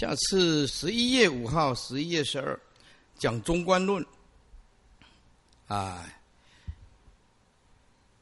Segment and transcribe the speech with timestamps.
[0.00, 2.58] 下次十一月五号、十一月十二
[3.18, 4.02] 讲中观论
[5.68, 6.08] 啊，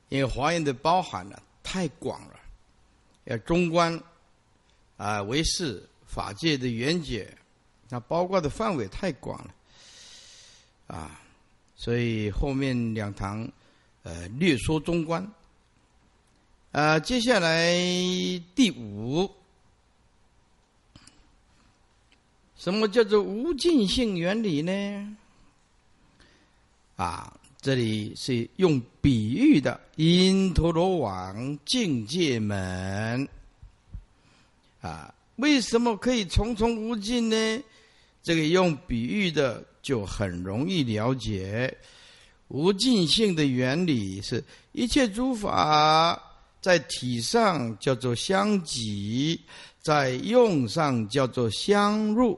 [0.08, 2.34] 因为华严的包含呢太广了，
[3.26, 3.96] 要中观
[4.96, 7.32] 啊为是法界的缘解，
[7.88, 9.54] 那包括的范围太广了
[10.88, 11.20] 啊，
[11.76, 13.48] 所以后面两堂
[14.02, 15.24] 呃略说中观
[16.72, 17.72] 啊，接下来
[18.56, 19.32] 第五。
[22.58, 25.16] 什么叫做无尽性原理呢？
[26.96, 33.28] 啊，这里是用比喻的因陀罗网境界门。
[34.80, 37.62] 啊，为什么可以重重无尽呢？
[38.24, 41.72] 这个用比喻的就很容易了解。
[42.48, 46.20] 无尽性的原理是一切诸法
[46.60, 49.40] 在体上叫做相即，
[49.80, 52.36] 在用上叫做相入。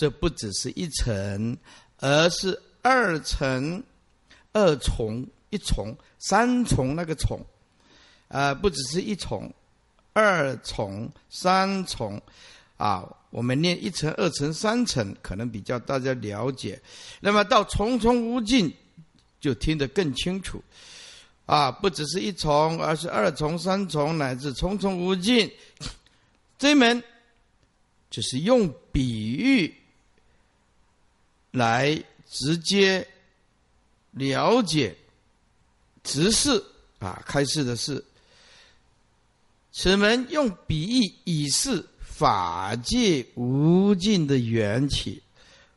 [0.00, 1.54] 这不只是一层，
[1.98, 3.82] 而是二层、
[4.50, 7.38] 二重、一重、三重那个重，
[8.28, 9.52] 啊，不只是一重、
[10.14, 12.18] 二重、三重，
[12.78, 16.80] 啊，我们念一层、二层、三层，可能比较大家了解。
[17.20, 18.74] 那么到重重无尽，
[19.38, 20.64] 就听得更清楚，
[21.44, 25.52] 啊，不只是一重，而是二重、三重，乃至重重无尽。
[26.58, 27.02] 这门
[28.08, 29.74] 就是用比喻。
[31.50, 33.06] 来直接
[34.12, 34.96] 了解
[36.02, 36.62] 直视
[36.98, 38.04] 啊，开示的是
[39.72, 45.22] 此门用比喻以示法界无尽的缘起，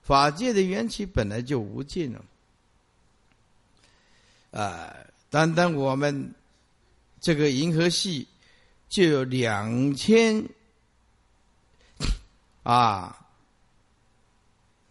[0.01, 2.25] 法界的缘起本来就无尽了
[4.51, 4.95] 啊！
[5.29, 6.33] 单单我们
[7.21, 8.27] 这个银河系
[8.89, 10.43] 就有两千
[12.61, 13.22] 啊。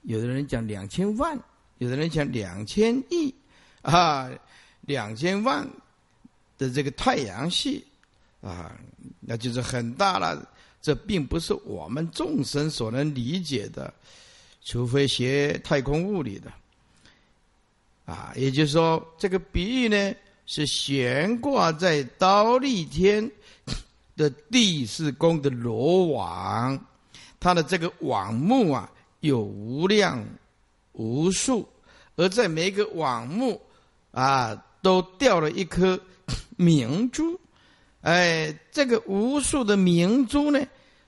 [0.03, 1.39] 有的人讲两千万，
[1.79, 3.33] 有的人讲两千亿，
[3.83, 4.31] 啊，
[4.81, 5.65] 两千万
[6.59, 7.85] 的这个太阳系，
[8.41, 8.77] 啊，
[9.21, 10.49] 那就是很大了。
[10.81, 13.95] 这并不是我们众生所能理解的，
[14.65, 16.53] 除非学太空物理的，
[18.05, 20.13] 啊，也就是说，这个比喻呢
[20.47, 23.31] 是悬挂在刀立天
[24.17, 26.87] 的第四宫的罗网，
[27.39, 28.91] 它的这个网目啊。
[29.23, 30.25] 有无量
[30.93, 31.67] 无数，
[32.17, 33.61] 而在每一个网目
[34.11, 34.53] 啊，
[34.83, 35.99] 都掉了一颗
[36.57, 37.39] 明珠。
[38.01, 40.61] 哎，这个无数的明珠呢，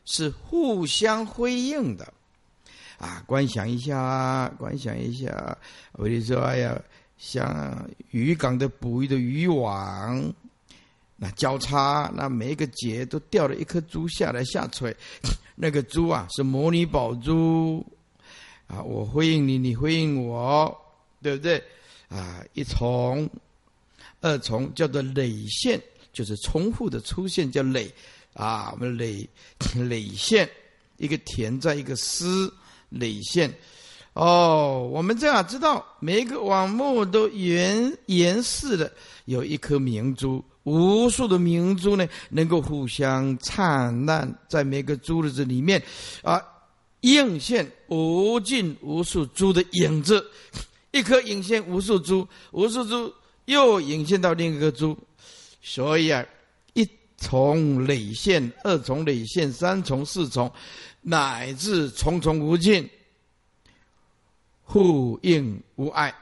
[0.05, 2.13] 是互相辉映的。
[2.99, 5.59] 啊，观想一下，观想一下。
[5.95, 6.81] 我就说，哎呀，
[7.19, 10.33] 像渔港的捕鱼的渔网，
[11.17, 14.97] 那交叉，那每一个节都掉了一颗珠下来下垂，
[15.57, 17.85] 那个珠啊，是摩尼宝珠。
[18.75, 20.77] 啊，我回应你，你回应我，
[21.23, 21.62] 对不对？
[22.09, 23.29] 啊，一重、
[24.21, 25.81] 二重叫做累线，
[26.12, 27.89] 就是重复的出现叫累。
[28.33, 29.29] 啊，我们累
[29.77, 30.49] 累线，
[30.97, 32.53] 一个田在一个丝
[32.89, 33.53] 累线。
[34.15, 38.93] 哦，我们这样知道，每一个网目都严严似的
[39.27, 45.81] 有一颗明珠，无数的明珠呢，能够互相灿烂在每个珠子里面
[46.23, 46.43] 啊。
[47.04, 50.26] 映现无尽无数珠的影子，
[50.91, 53.12] 一颗影现无数珠，无数珠
[53.44, 54.97] 又影现到另一个珠，
[55.60, 56.25] 所以啊，
[56.72, 56.88] 一
[57.19, 60.50] 重累现，二重累现，三重四重，
[61.03, 62.88] 乃至重重无尽，
[64.62, 66.15] 互应无碍，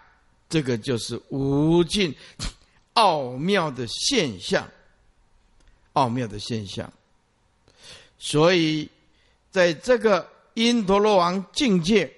[0.49, 2.13] 这个就是无尽
[2.95, 4.69] 奥妙的现象，
[5.93, 6.93] 奥妙的现象。
[8.19, 8.89] 所以
[9.53, 10.32] 在这个。
[10.55, 12.13] 因陀罗王境界，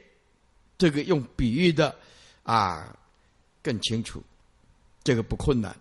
[0.77, 1.95] 这个用比喻的
[2.43, 2.97] 啊
[3.63, 4.23] 更清楚，
[5.03, 5.75] 这个不困难，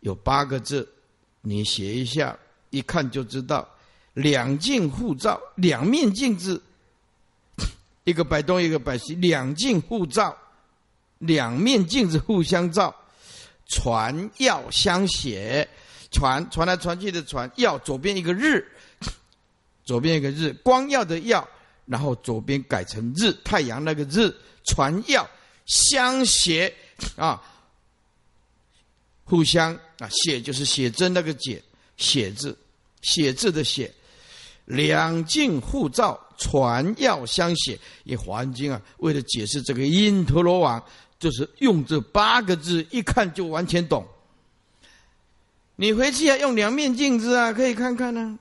[0.00, 0.88] 有八个字，
[1.40, 2.38] 你写一下，
[2.70, 3.68] 一看就知道。
[4.14, 6.60] 两镜互照，两面镜子，
[8.04, 10.36] 一个摆东，一个摆西，两镜互照，
[11.18, 12.94] 两面镜子互相照，
[13.68, 15.66] 传要相写，
[16.10, 18.66] 传传 来传去的传要，左边一个日，
[19.84, 21.48] 左边一个日，光耀的耀。
[21.90, 24.32] 然后左边改成日太阳那个日
[24.64, 25.28] 传耀
[25.66, 26.72] 相写
[27.16, 27.42] 啊，
[29.24, 31.60] 互相啊写就是写真那个解
[31.96, 32.56] 写字
[33.02, 33.92] 写字的写，
[34.66, 37.76] 两镜互照传耀相写。
[38.04, 40.80] 以环境啊，为了解释这个因陀罗网，
[41.18, 44.06] 就是用这八个字，一看就完全懂。
[45.74, 48.38] 你回去要用两面镜子啊，可以看看呢。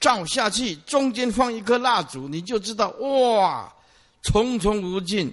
[0.00, 3.72] 照下去，中间放一颗蜡烛，你就知道哇，
[4.22, 5.32] 重重无尽，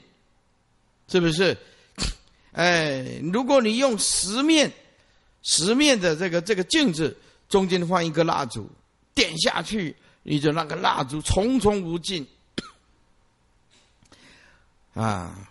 [1.08, 1.58] 是不是？
[2.54, 4.72] 哎，如果你用十面、
[5.44, 7.16] 十面的这个这个镜子，
[7.48, 8.70] 中间放一个蜡烛，
[9.14, 12.26] 点下去，你就那个蜡烛重重无尽。
[14.96, 15.50] 啊，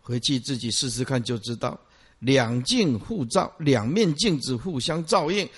[0.00, 1.78] 回去自己试试看就知道。
[2.20, 5.48] 两镜互照，两面镜子互相照应，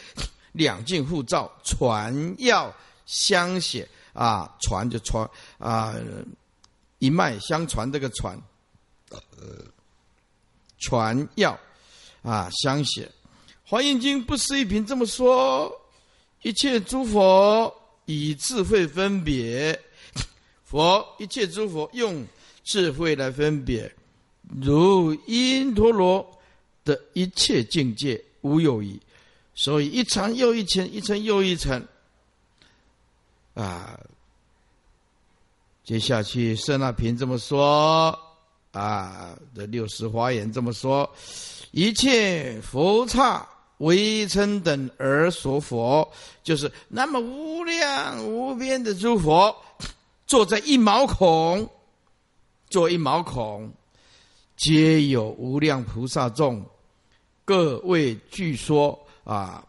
[0.52, 2.74] 两镜互照，传要
[3.06, 5.94] 相写啊，传就传啊，
[6.98, 8.40] 一脉相传这个传，
[9.10, 9.18] 呃。
[10.82, 11.60] 传要
[12.22, 13.04] 啊，相写
[13.66, 15.70] 《华严经》不思一品这么说：
[16.40, 17.70] 一切诸佛
[18.06, 19.78] 以智慧分别，
[20.64, 22.26] 佛一切诸佛用
[22.64, 23.94] 智慧来分别，
[24.62, 26.26] 如因陀罗
[26.82, 28.98] 的一切境界无有异。
[29.54, 31.86] 所以一层又一层，一层又一层
[33.54, 33.98] 啊。
[35.84, 38.18] 接下去舍那平这么说。
[38.72, 41.12] 啊，这六十华严这么说：
[41.72, 43.44] 一切佛刹
[43.78, 46.08] 微尘等而所佛，
[46.44, 49.56] 就是那么无量无边的诸佛，
[50.24, 51.68] 坐在一毛孔，
[52.68, 53.68] 坐一毛孔，
[54.56, 56.64] 皆有无量菩萨众，
[57.44, 59.66] 各位据说啊，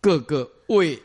[0.00, 1.00] 各个为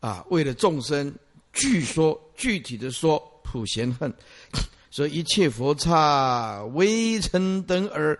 [0.00, 1.14] 啊，为了众生
[1.52, 4.12] 具说具体的说普贤恨。
[4.90, 8.18] 说一切佛刹微尘等而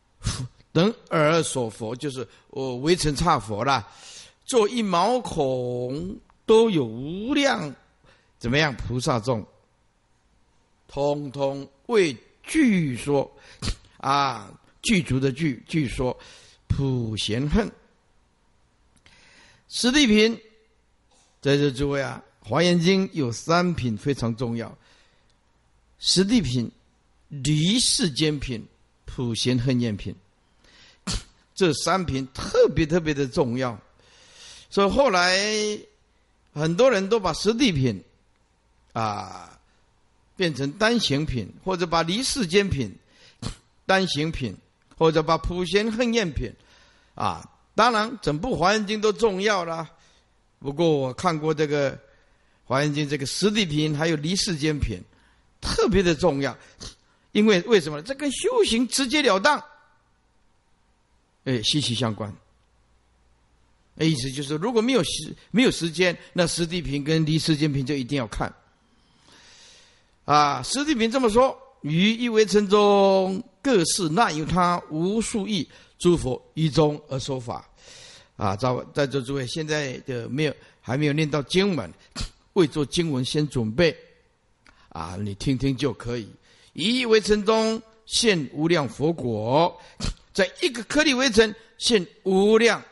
[0.72, 3.86] 等而所佛，就是我微尘刹佛啦。
[4.46, 6.16] 做一毛孔
[6.46, 7.74] 都有无量
[8.38, 9.46] 怎么样菩萨众，
[10.88, 13.30] 通通为具说
[13.98, 16.18] 啊具足的具具说
[16.76, 17.70] 普贤恨。
[19.68, 20.38] 十地品，
[21.40, 24.76] 在这诸位啊，《华严经》有三品非常重要。
[25.98, 26.70] 实地品、
[27.28, 28.66] 离世间品、
[29.04, 30.14] 普贤恨厌品，
[31.54, 33.78] 这三品特别特别的重要。
[34.68, 35.38] 所以后来
[36.52, 38.02] 很多人都把实地品
[38.92, 39.58] 啊
[40.36, 42.94] 变成单行品，或者把离世间品
[43.86, 44.56] 单行品，
[44.98, 46.52] 或者把普贤恨厌品
[47.14, 47.48] 啊。
[47.74, 49.88] 当然，整部华严经都重要了。
[50.58, 51.98] 不过我看过这个
[52.64, 55.00] 华严经，这个实地品还有离世间品。
[55.64, 56.58] 特别的重要，
[57.30, 58.02] 因为为什么？
[58.02, 59.62] 这跟修行直截了当，
[61.44, 62.34] 哎，息息相关。
[63.94, 68.52] 那意思就是，如果没有时没有时间，那实地品跟离世间品就一定要看。
[70.24, 75.70] 啊，实地品这么说：于一微尘中，各是那有他无数亿
[76.02, 77.64] 诸佛一中而说法。
[78.36, 81.88] 啊，在在座诸位，现在的没有还没有念到经文，
[82.54, 83.96] 未做经文先准备。
[84.88, 86.28] 啊，你听听就可以。
[86.72, 89.80] 一亿微尘中现无量佛果，
[90.34, 92.82] 在一个颗粒微尘现无量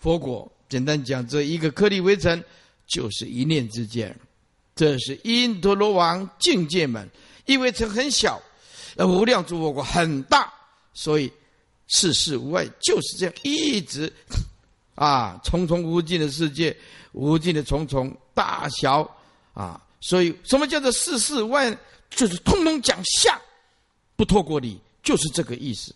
[0.00, 0.50] 佛果。
[0.68, 2.42] 简单讲，这一个颗粒微尘
[2.84, 4.14] 就是一念之间。
[4.74, 7.08] 这是因陀罗王境界门，
[7.46, 8.42] 一微尘很小，
[8.96, 10.52] 而无量诸佛果很大，
[10.92, 11.32] 所以
[11.88, 14.12] 世事无碍，就是这样一直
[14.94, 16.76] 啊，重重无尽的世界，
[17.12, 19.02] 无尽的重重大小
[19.52, 19.82] 啊。
[20.00, 21.76] 所以，什么叫做世事万？
[22.10, 23.38] 就是通通讲相，
[24.16, 25.94] 不透过理，就是这个意思。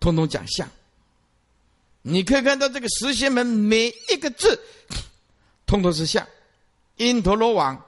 [0.00, 0.68] 通通讲相，
[2.02, 4.58] 你可以看到这个十仙门每一个字，
[5.66, 6.26] 通通是相。
[6.96, 7.80] 因陀罗王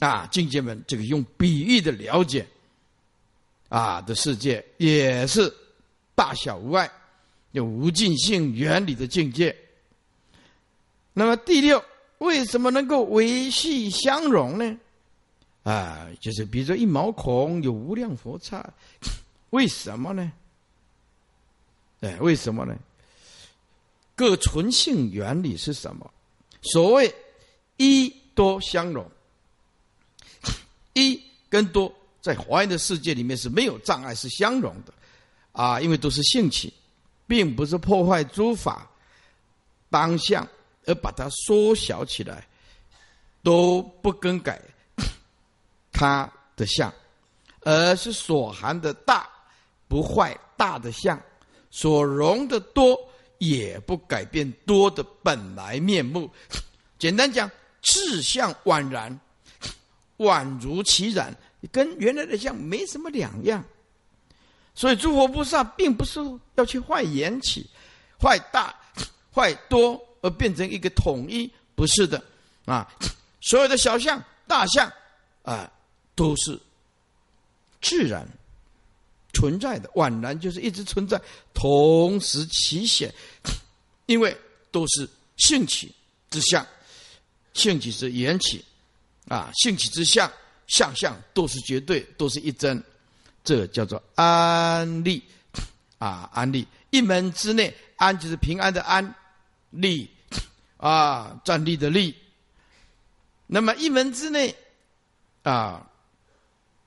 [0.00, 2.46] 啊，境界门这个用比喻的了解
[3.68, 5.52] 啊的世界，也是
[6.14, 6.90] 大小无碍，
[7.52, 9.56] 有无尽性原理的境界。
[11.12, 11.82] 那么第六。
[12.18, 14.78] 为什么能够维系相融呢？
[15.64, 18.64] 啊，就是比如说一毛孔有无量佛刹，
[19.50, 20.32] 为什么呢？
[22.02, 22.78] 哎，为什么呢？
[24.14, 26.08] 各存性原理是什么？
[26.62, 27.12] 所谓
[27.76, 29.04] 一多相融，
[30.92, 34.94] 一跟多在华严的世界里面是没有障碍，是相融的
[35.52, 36.72] 啊，因为都是性起，
[37.26, 38.90] 并不是破坏诸法
[39.88, 40.46] 当相。
[40.84, 42.44] 而把它缩小起来，
[43.40, 44.60] 都不更改
[45.92, 46.92] 它的相，
[47.60, 49.30] 而是所含的大
[49.86, 51.16] 不坏大的相，
[51.70, 52.98] 所容的多
[53.38, 56.28] 也不改变多的本来面目。
[56.98, 57.48] 简单讲，
[57.80, 59.16] 志相宛然，
[60.18, 61.32] 宛如其然，
[61.70, 63.64] 跟原来的相没什么两样。
[64.74, 66.20] 所以诸佛菩萨并不是
[66.54, 67.68] 要去坏缘起、
[68.20, 68.74] 坏大、
[69.34, 70.00] 坏多。
[70.24, 72.22] 而变成一个统一，不是的
[72.64, 72.88] 啊！
[73.40, 74.88] 所有的小象、大象
[75.42, 75.68] 啊，
[76.14, 76.56] 都是
[77.80, 78.24] 自然
[79.32, 81.20] 存在的，宛然就是一直存在，
[81.52, 83.12] 同时起显，
[84.06, 84.32] 因为
[84.70, 85.92] 都是性起
[86.30, 86.64] 之相，
[87.52, 88.64] 性起是缘起
[89.26, 90.30] 啊，性起之相，
[90.68, 92.80] 相相都是绝对，都是一真，
[93.44, 95.22] 这叫做安利
[95.98, 99.14] 啊，安利一门之内，安就是平安的安。
[99.74, 100.10] 利
[100.76, 102.14] 啊，站立的立。
[103.46, 104.54] 那么一门之内
[105.44, 105.88] 啊，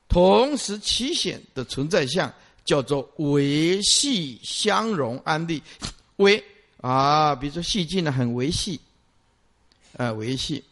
[0.08, 2.32] 同时起显的存在相
[2.64, 5.64] 叫做维系相融安利。
[6.18, 6.44] 维
[6.80, 8.80] 啊，比如说细菌呢，很维系，
[9.98, 10.64] 啊，维系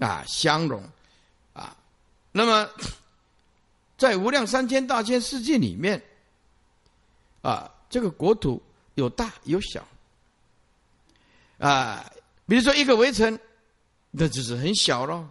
[0.00, 0.82] 啊，相融
[1.52, 1.76] 啊。
[2.32, 2.68] 那么
[3.96, 6.02] 在无量三千大千世界里面
[7.42, 8.62] 啊，这个国土
[8.94, 9.86] 有大有小。
[11.58, 12.04] 啊，
[12.46, 13.38] 比如说一个围城，
[14.10, 15.24] 那就是很小了；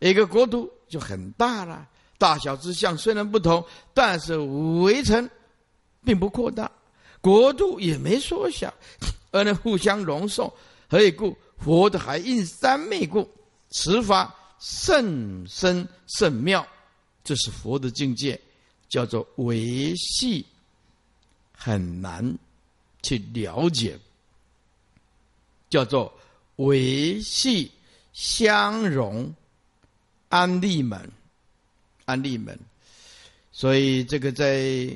[0.00, 1.86] 一个国土就很大了。
[2.16, 5.28] 大小之相虽然不同，但是围城
[6.04, 6.70] 并不扩大，
[7.20, 8.72] 国度也没缩小，
[9.30, 10.52] 而能互相容受。
[10.88, 11.36] 何以故？
[11.58, 13.28] 佛的海印三昧故，
[13.70, 16.66] 此法甚深甚妙。
[17.24, 18.40] 这是佛的境界，
[18.88, 20.44] 叫做维系，
[21.52, 22.36] 很难
[23.02, 23.98] 去了解。
[25.70, 26.12] 叫做
[26.56, 27.70] 维系
[28.12, 29.34] 相融
[30.28, 31.10] 安利门，
[32.04, 32.58] 安利门。
[33.52, 34.94] 所以这个在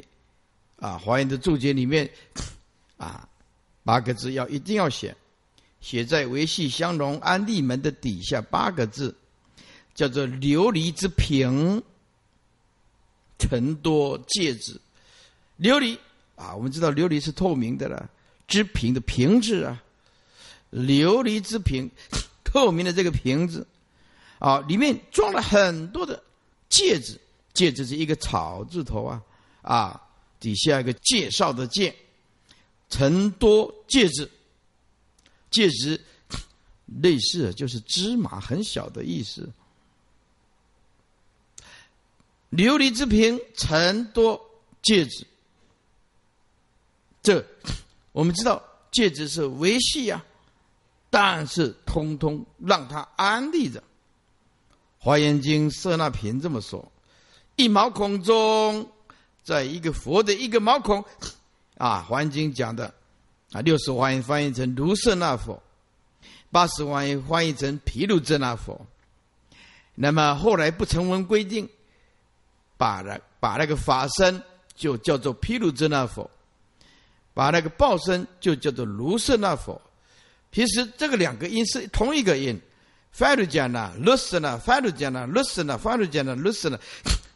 [0.78, 2.10] 啊华严的注解里面
[2.98, 3.26] 啊
[3.84, 5.16] 八个字要一定要写，
[5.80, 9.16] 写在维系相融安利门的底下八个字，
[9.94, 11.82] 叫做琉璃之瓶，
[13.38, 14.80] 成多戒指。
[15.58, 15.98] 琉璃
[16.34, 18.08] 啊，我们知道琉璃是透明的了，
[18.46, 19.82] 之瓶的瓶子啊。
[20.72, 21.90] 琉璃之瓶，
[22.44, 23.66] 透明的这个瓶子，
[24.38, 26.22] 啊，里面装了很多的
[26.68, 27.18] 戒指，
[27.54, 29.22] 戒指是一个草字头啊，
[29.62, 30.02] 啊，
[30.40, 31.94] 底下一个介绍的介，
[32.90, 34.28] 成多戒指，
[35.50, 35.98] 戒 指
[37.00, 39.48] 类似就是芝麻很小的意思。
[42.56, 44.40] 琉璃之瓶，成多
[44.82, 45.26] 戒指，
[47.22, 47.44] 这
[48.12, 50.24] 我们知道戒指是维系呀。
[51.10, 53.80] 但是，通通让他安立着。
[54.98, 56.90] 《华严经》色那瓶这么说：
[57.54, 58.90] 一毛孔中，
[59.44, 61.04] 在一个佛的一个毛孔，
[61.78, 62.92] 啊，《华严经》讲的
[63.52, 65.62] 啊，六十华严翻译成如舍那佛，
[66.50, 68.84] 八十华严翻译成毗卢遮那佛。
[69.94, 71.68] 那么后来不成文规定，
[72.76, 74.42] 把那把那个法身
[74.74, 76.28] 就叫做毗卢遮那佛，
[77.32, 79.80] 把那个报身就叫做卢舍那佛。
[80.52, 82.60] 其实这个两个音是同一个音
[83.12, 86.78] f a r u j a n a listen，faruja，listen，faruja，listen，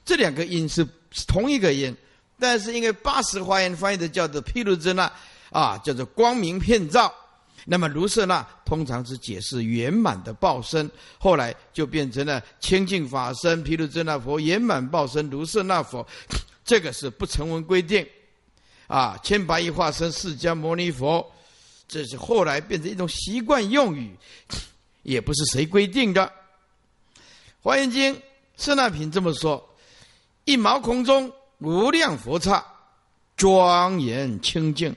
[0.04, 0.86] 这两个音是
[1.26, 1.96] 同一个音，
[2.38, 5.10] 但是因为八十华严翻译的叫做毗卢遮那
[5.50, 7.12] 啊，叫做光明遍照，
[7.64, 16.06] 那么卢舍那通常是解释圆满的报身，后来就变成了清净法身毗卢遮那佛圆满报身卢舍那佛，
[16.64, 18.06] 这个是不成文规定
[18.86, 21.24] 啊，千百亿化身释迦牟尼佛。
[21.86, 24.14] 这是后来变成一种习惯用语，
[25.02, 26.22] 也不是谁规定的。
[27.60, 28.14] 《华严经》
[28.56, 29.68] 舍那品这么说：
[30.44, 32.64] 一毛孔中无量佛刹，
[33.36, 34.94] 庄严清净，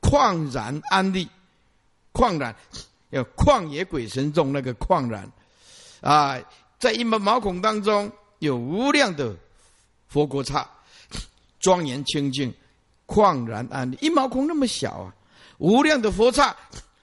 [0.00, 1.28] 旷然安立。
[2.14, 2.54] 旷然，
[3.10, 5.30] 要旷野鬼神中那个旷然
[6.00, 6.40] 啊，
[6.78, 9.36] 在一毛毛孔当中有无量的
[10.06, 10.66] 佛国刹，
[11.60, 12.54] 庄严清净，
[13.06, 13.98] 旷然安立。
[14.00, 15.14] 一毛孔那么小啊！
[15.58, 16.54] 无量的佛刹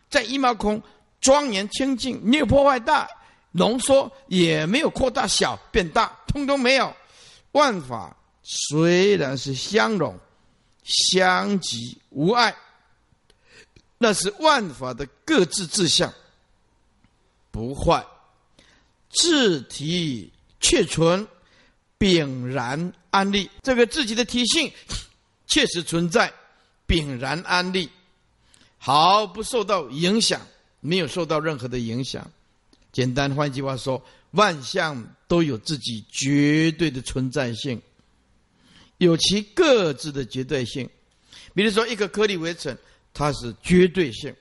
[0.09, 0.81] 在一毛孔
[1.19, 3.07] 庄严清净，没有破坏大
[3.51, 6.93] 浓缩，也没有扩大小变大，通通没有。
[7.53, 10.17] 万法虽然是相融
[10.83, 12.55] 相即无碍，
[14.03, 16.11] 那是万法的各自自相
[17.51, 18.03] 不坏，
[19.11, 21.27] 自体确存，
[21.99, 23.47] 炳然安立。
[23.61, 24.71] 这个自己的体性
[25.45, 26.33] 确实存在，
[26.87, 27.87] 炳然安立。
[28.79, 30.41] 毫不受到影响，
[30.79, 32.27] 没有受到任何的影响。
[32.91, 37.79] 简单换一句话说，万象都有自己绝对的存在性，
[38.97, 40.89] 有其各自的绝对性。
[41.53, 42.75] 比如说，一个颗粒为尘，
[43.13, 44.33] 它是绝对性；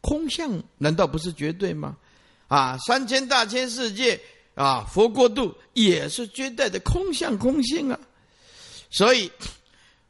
[0.00, 1.96] 空相难道不是绝对吗？
[2.48, 4.20] 啊，三千大千世界
[4.54, 7.98] 啊，佛国度也是绝对的空相空性啊。
[8.90, 9.30] 所以，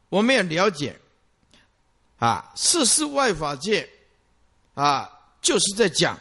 [0.09, 0.99] 我们要了解。
[2.19, 3.89] 啊，世事外法界，
[4.75, 5.09] 啊，
[5.41, 6.17] 就是在讲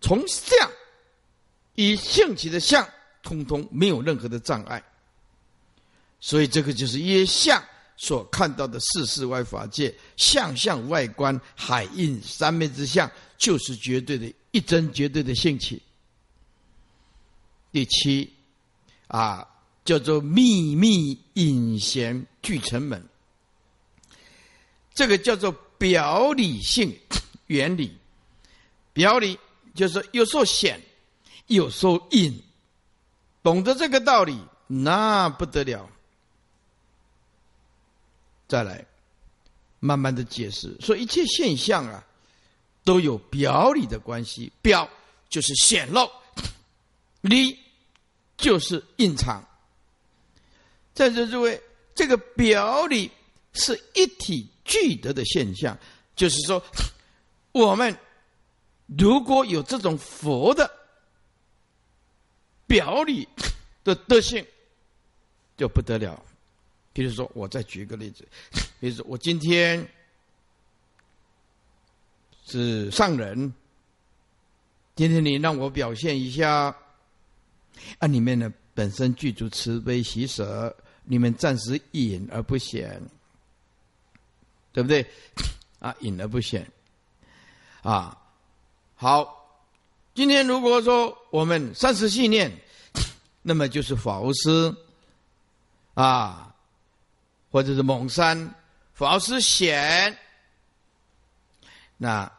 [0.00, 0.70] 从相
[1.74, 2.88] 以兴起的相，
[3.20, 4.80] 通通没有任何的障碍。
[6.20, 7.60] 所以这个就是耶相
[8.02, 15.82] 所看到的四世外法界相相外观海印三昧之相，就是绝对的一真绝对的兴起。
[17.70, 18.32] 第七
[19.06, 19.46] 啊，
[19.84, 23.06] 叫做秘密隐显具成门，
[24.94, 26.98] 这个叫做表里性
[27.48, 27.94] 原理。
[28.94, 29.38] 表里
[29.74, 30.80] 就是有时候显，
[31.48, 32.42] 有时候隐，
[33.42, 35.86] 懂得这个道理，那不得了。
[38.50, 38.84] 再来，
[39.78, 42.04] 慢慢的解释，说一切现象啊，
[42.82, 44.50] 都有表里的关系。
[44.60, 44.90] 表
[45.28, 46.10] 就是显露，
[47.20, 47.56] 里
[48.36, 49.40] 就是隐藏。
[50.92, 51.62] 在座诸位，
[51.94, 53.08] 这个表里
[53.52, 55.78] 是一体具德的现象，
[56.16, 56.60] 就是说，
[57.52, 57.96] 我们
[58.98, 60.68] 如果有这种佛的
[62.66, 63.28] 表里
[63.84, 64.44] 的德性，
[65.56, 66.20] 就不得了。
[66.92, 68.26] 比如说，我再举一个例子，
[68.80, 69.86] 比如说，我今天
[72.46, 73.52] 是上人，
[74.96, 76.74] 今天你让我表现一下，
[77.98, 83.00] 啊，里面呢本身具足慈悲喜舍，你们暂时隐而不显，
[84.72, 85.06] 对不对？
[85.78, 86.68] 啊，隐而不显，
[87.82, 88.20] 啊，
[88.96, 89.62] 好，
[90.12, 92.50] 今天如果说我们三十信念，
[93.42, 94.74] 那么就是法无师，
[95.94, 96.48] 啊。
[97.50, 98.54] 或者是蒙山，
[98.94, 100.16] 法师显，
[101.96, 102.30] 那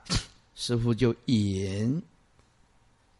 [0.55, 2.01] 师傅就隐，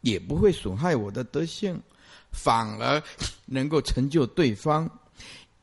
[0.00, 1.78] 也不会损害我的德性，
[2.30, 3.02] 反而
[3.44, 4.88] 能够成就对方。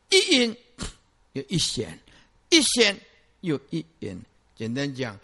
[0.09, 0.55] 一隐
[1.33, 1.99] 又一显，
[2.49, 2.95] 一显
[3.41, 4.21] 又一隐。
[4.55, 5.19] 简单讲，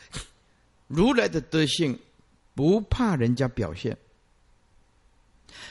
[0.88, 2.00] 如来的德性
[2.56, 3.96] 不怕人家表现，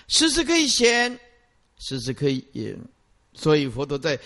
[0.07, 1.19] 时时可以显，
[1.79, 2.79] 时时可以隐。
[3.33, 4.17] 所以佛陀在。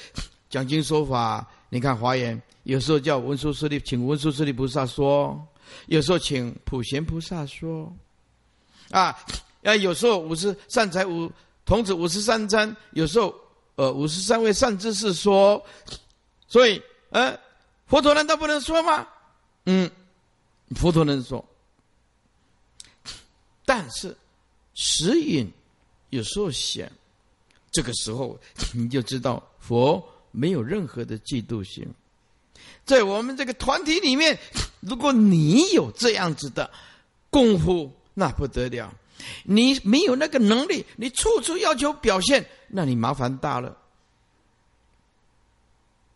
[0.51, 5.39] 讲经说法，你看华严有时候叫文殊师利，请文殊师利菩萨说；
[5.87, 7.95] 有时候请普贤菩萨说。
[8.91, 9.15] 啊，
[9.63, 11.31] 啊，有时候五十善财五
[11.67, 13.35] 童子五十三参，有时候
[13.75, 15.63] 呃五十三位善知识说。
[16.47, 17.39] 所以，呃，
[17.87, 19.07] 佛陀难道不能说吗？
[19.67, 19.91] 嗯，
[20.77, 21.45] 佛陀能说，
[23.67, 24.17] 但是
[24.75, 25.51] 时隐
[26.09, 26.91] 有时候显，
[27.71, 28.39] 这个时候
[28.73, 30.03] 你就知道佛。
[30.31, 31.87] 没有任何的嫉妒心，
[32.85, 34.39] 在我们这个团体里面，
[34.81, 36.71] 如果你有这样子的
[37.31, 38.95] 功夫，那不得了。
[39.45, 43.77] 你没有那个能力，你处处要求表现，那你麻烦大了。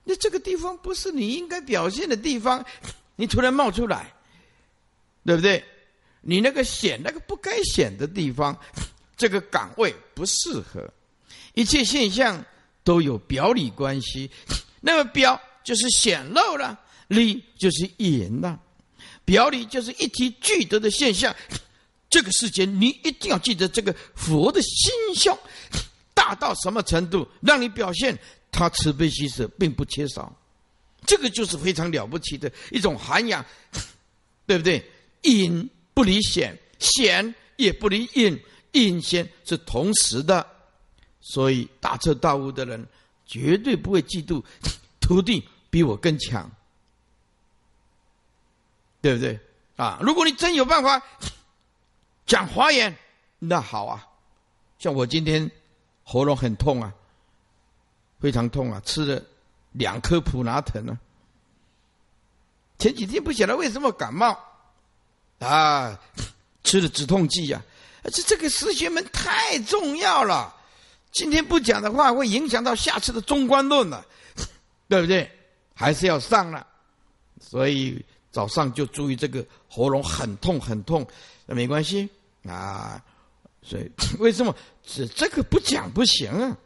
[0.04, 2.64] 那这个地方不是你应该表现的地方，
[3.16, 4.12] 你突然冒出来，
[5.24, 5.64] 对不对？
[6.20, 8.56] 你那个显那个不该显的地方，
[9.16, 10.88] 这个岗位不适合，
[11.54, 12.44] 一切现象。
[12.84, 14.30] 都有表里关系，
[14.80, 18.60] 那么表就是显露了，里就是隐了，
[19.24, 21.34] 表里就是一体具德的现象。
[22.10, 25.38] 这个世间你一定要记得，这个佛的心胸
[26.12, 28.18] 大到什么程度，让你表现
[28.50, 30.30] 他慈悲喜舍并不缺少，
[31.06, 33.42] 这个就是非常了不起的一种涵养，
[34.46, 34.84] 对不对？
[35.22, 38.38] 隐不离显，显也不离隐，
[38.72, 40.46] 隐显是同时的。
[41.22, 42.86] 所以大彻大悟的人
[43.24, 44.44] 绝对不会嫉妒
[45.00, 46.50] 徒弟比我更强，
[49.00, 49.40] 对不对？
[49.76, 51.00] 啊，如果你真有办法
[52.26, 52.94] 讲华言，
[53.38, 54.06] 那好啊。
[54.78, 55.48] 像我今天
[56.02, 56.92] 喉咙很痛啊，
[58.20, 59.22] 非常痛啊，吃了
[59.70, 60.98] 两颗普拿疼啊。
[62.78, 64.36] 前几天不晓得为什么感冒
[65.38, 65.98] 啊，
[66.64, 67.62] 吃了止痛剂呀。
[68.12, 70.52] 这这个师学们太重要了。
[71.12, 74.04] 今天不讲的话，会影响到下次的中观论了，
[74.88, 75.30] 对不对？
[75.74, 76.66] 还是要上了，
[77.40, 81.06] 所以早上就注意这个喉咙很痛很痛，
[81.46, 82.08] 那没关系
[82.46, 83.02] 啊。
[83.62, 86.56] 所以 为什么这这个不讲不行啊？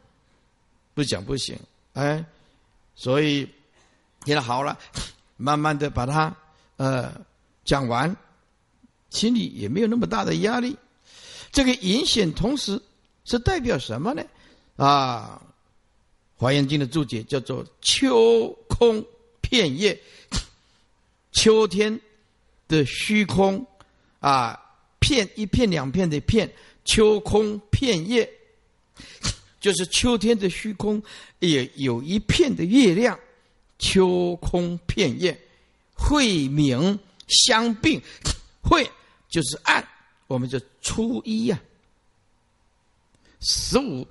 [0.93, 1.55] 不讲不行，
[1.93, 2.25] 哎，
[2.95, 3.47] 所以
[4.25, 4.77] 现在好了，
[5.35, 6.35] 慢慢的把它
[6.77, 7.13] 呃
[7.63, 8.15] 讲完，
[9.09, 10.75] 心里也没有那么大的压力。
[11.51, 12.81] 这个隐显同时
[13.25, 14.23] 是代表什么呢？
[14.77, 15.41] 啊，
[16.39, 19.03] 《华严经》的注解叫做“秋空
[19.41, 19.99] 片叶”，
[21.33, 21.99] 秋天
[22.67, 23.65] 的虚空
[24.19, 24.57] 啊，
[24.99, 26.49] 片一片两片的片，
[26.85, 28.29] 秋空片叶，
[29.59, 31.01] 就是秋天的虚空
[31.39, 33.19] 也有一片的月亮，
[33.79, 35.39] 秋空片叶，
[35.95, 37.99] 慧明相并，
[38.61, 38.89] 晦
[39.27, 39.87] 就是暗，
[40.27, 41.59] 我们就初一呀。
[43.39, 44.07] 十五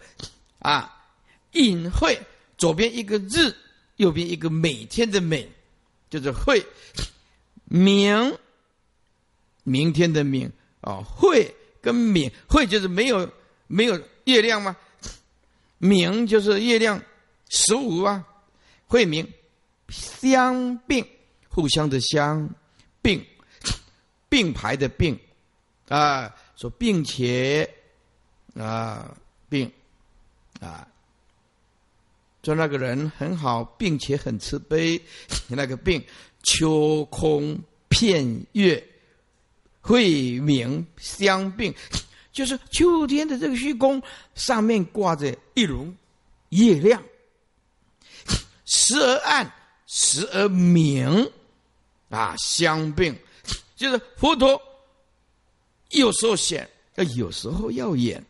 [0.66, 1.06] 啊，
[1.52, 2.18] 隐晦，
[2.58, 3.54] 左边一个日，
[3.98, 5.48] 右边一个每天的每，
[6.10, 6.66] 就是会
[7.66, 8.36] 明，
[9.62, 10.50] 明天的明
[10.80, 13.30] 啊，会跟明会就是没有
[13.68, 14.76] 没有月亮吗？
[15.78, 17.00] 明就是月亮
[17.48, 18.26] 十五啊，
[18.88, 19.32] 会明
[19.88, 21.06] 相并，
[21.48, 22.50] 互相的相
[23.00, 23.24] 并，
[24.28, 25.16] 并排的并
[25.86, 27.72] 啊，说并且。
[28.58, 29.14] 啊，
[29.50, 29.70] 并
[30.60, 30.86] 啊，
[32.42, 35.00] 说那个人很好，并且很慈悲。
[35.48, 36.04] 那个病，
[36.42, 38.82] 秋空片月，
[39.80, 41.74] 晦明相并，
[42.32, 44.02] 就是秋天的这个虚空
[44.34, 45.96] 上面挂着一轮
[46.50, 47.02] 月亮，
[48.64, 49.52] 时而暗，
[49.86, 51.30] 时而明，
[52.10, 53.16] 啊，相并，
[53.76, 54.60] 就是佛陀
[55.90, 56.68] 有时候显，
[57.16, 58.24] 有时候要演。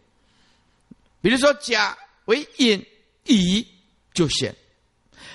[1.22, 2.84] 比如说，甲为隐，
[3.24, 3.66] 乙
[4.14, 4.52] 就显；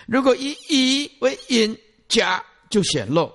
[0.08, 1.77] 如果以乙为隐，
[2.08, 3.32] 甲就显露。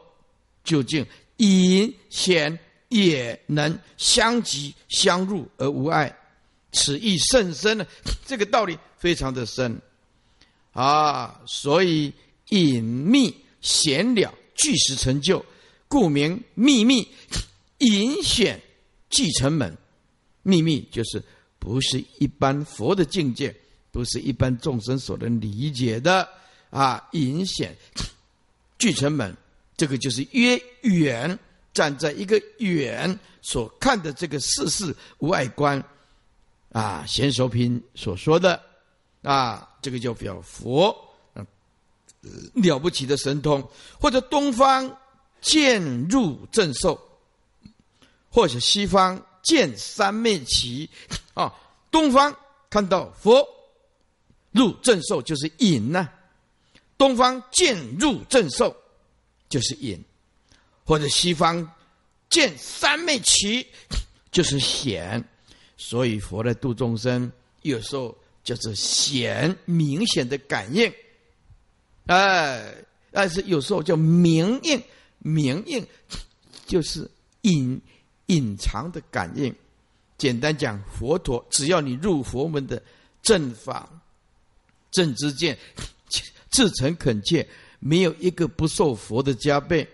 [0.65, 6.17] 究竟隐显也能相即相入而无碍，
[6.73, 7.87] 此意甚深呢。
[8.25, 9.81] 这个道理非常的深
[10.73, 11.41] 啊！
[11.47, 12.13] 所以
[12.49, 15.45] 隐秘显了，具实成就，
[15.87, 17.07] 故名秘密。
[17.79, 18.61] 隐显
[19.09, 19.77] 即成门，
[20.43, 21.23] 秘密就是。
[21.67, 23.53] 不是一般佛的境界，
[23.91, 26.29] 不是一般众生所能理解的
[26.71, 27.09] 啊！
[27.11, 27.77] 隐显
[28.79, 29.37] 聚成门，
[29.77, 31.37] 这个就是约远
[31.75, 35.83] 站在一个远所看的这个世事无碍观
[36.71, 37.05] 啊。
[37.05, 38.63] 贤首品所说的
[39.23, 40.97] 啊，这个叫表佛
[42.55, 44.97] 了不起的神通，或者东方
[45.41, 46.97] 渐入正受，
[48.31, 49.21] 或者西方。
[49.47, 50.91] 见三昧起
[51.33, 51.55] 啊，
[51.89, 52.37] 东方
[52.69, 53.47] 看到佛
[54.51, 56.09] 入正受就是隐呐，
[56.99, 58.77] 东方见入正受
[59.49, 60.03] 就是隐，
[60.85, 61.71] 或者西方
[62.29, 63.65] 见三昧起
[64.33, 65.23] 就是显，
[65.77, 67.31] 所以佛的度众生
[67.63, 70.93] 有时候就是显明显的感应，
[72.07, 72.75] 哎，
[73.13, 74.83] 但是有时候叫明应，
[75.21, 75.87] 明应
[76.67, 77.09] 就是
[77.43, 77.81] 隐。
[78.27, 79.55] 隐藏的感应，
[80.19, 82.83] 简单讲，佛陀只要你入佛门的
[83.23, 83.89] 正法、
[84.91, 85.57] 正知见，
[86.51, 87.47] 至诚恳切，
[87.79, 89.87] 没有一个不受佛的加倍，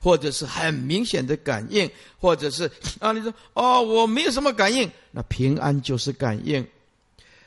[0.00, 2.70] 或者是很明显的感应，或者是
[3.00, 6.66] 啊，你说哦，我没有什么感应，那平安就是感应，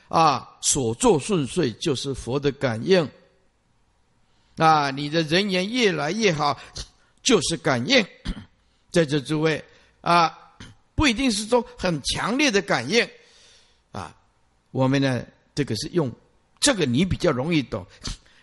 [0.08, 3.08] 啊，所作顺遂就是佛的感应，
[4.56, 6.60] 啊，你的人缘越来越好，
[7.22, 8.06] 就是感应，
[8.92, 9.64] 在这诸位。
[10.08, 10.56] 啊，
[10.94, 13.06] 不一定是说很强烈的感应，
[13.92, 14.16] 啊，
[14.70, 15.22] 我们呢，
[15.54, 16.10] 这个是用
[16.58, 17.86] 这个你比较容易懂。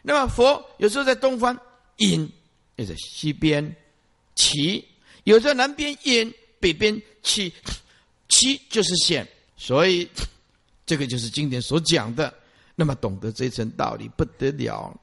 [0.03, 1.59] 那么佛有时候在东方
[1.97, 2.31] 隐，
[2.75, 3.75] 也在西边
[4.35, 4.85] 起，
[5.23, 7.51] 有时候南边隐，北边起，
[8.29, 10.07] 起就是显，所以
[10.85, 12.31] 这个就是经典所讲的。
[12.75, 14.95] 那么懂得这层道理不得了。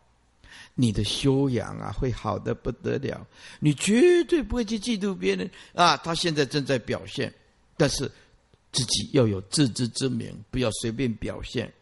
[0.75, 3.27] 你的修养啊，会好的不得了。
[3.61, 5.97] 你绝对不会去嫉妒别人啊。
[5.99, 7.33] 他现在正在表现，
[7.77, 8.11] 但是
[8.73, 11.73] 自己要有自知之明，不要随便表现。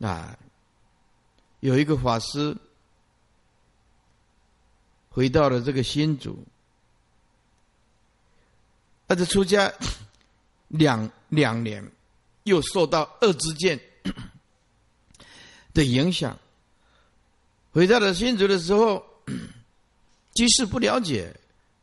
[0.00, 0.38] 啊，
[1.60, 2.56] 有一个法师
[5.08, 6.42] 回到了这个新主，
[9.08, 9.70] 他的出家
[10.68, 11.84] 两两年，
[12.44, 13.78] 又受到恶之见
[15.74, 16.38] 的影响。
[17.72, 19.04] 回到了新竹的时候，
[20.34, 21.34] 居士不了解，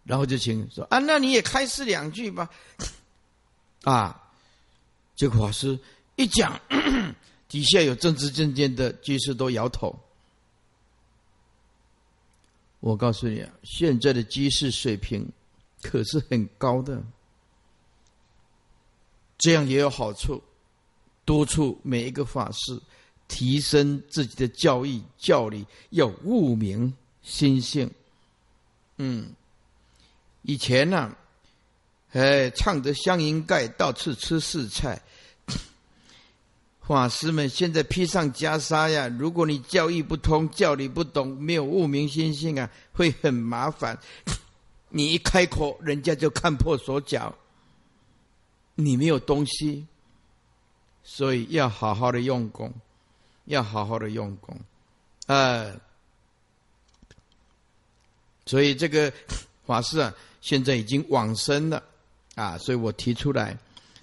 [0.04, 2.50] 然后就请说：“啊，那你也开示两句吧。
[3.84, 4.30] ”啊，
[5.16, 5.80] 结果法师
[6.16, 6.60] 一讲，
[7.48, 9.98] 底下有政治证件的居士都摇头。
[12.80, 15.26] 我告诉你啊，现在的居士水平
[15.82, 17.02] 可是很高的，
[19.38, 20.44] 这样也有好处，
[21.26, 22.82] 督促每一个法师。
[23.28, 27.92] 提升自己的教义教理，要悟明心性。
[28.98, 29.30] 嗯，
[30.42, 31.16] 以前呢，
[32.14, 35.02] 哎，唱着香烟盖，到处吃四菜。
[36.82, 44.00] 法师们现在披上袈裟呀，如果你教义不通，教理不懂，没有悟明心性啊，会很麻烦。
[44.90, 47.36] 你一开口，人家就看破手脚，
[48.76, 49.86] 你没有东西，
[51.04, 52.74] 所以要好好的用功。
[53.48, 54.58] 要好好的用功，
[55.26, 55.76] 呃，
[58.46, 59.12] 所以这个
[59.66, 61.84] 法师啊，现在已经往生了
[62.36, 63.58] 啊，所以我提出来，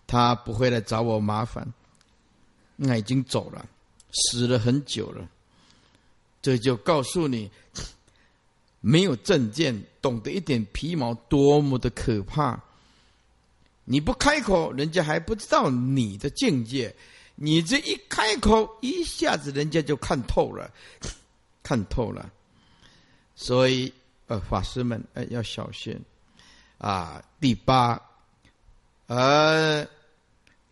[0.07, 1.73] 他不会来找我麻烦。
[2.77, 3.65] 那已经走了，
[4.13, 5.29] 死了很久了。
[6.43, 7.51] 这就告诉你，
[8.81, 12.61] 没有证件，懂得一点皮毛，多么的可怕！
[13.85, 16.91] 你不开口，人家还不知道你的境界；
[17.37, 20.71] 你这一开口，一下子人家就看透了，
[21.63, 22.31] 看透了。
[23.35, 23.93] 所以，
[24.29, 26.01] 呃，法师们，呃，要小心
[26.79, 27.23] 啊！
[27.41, 28.01] 第八，
[29.07, 29.85] 呃，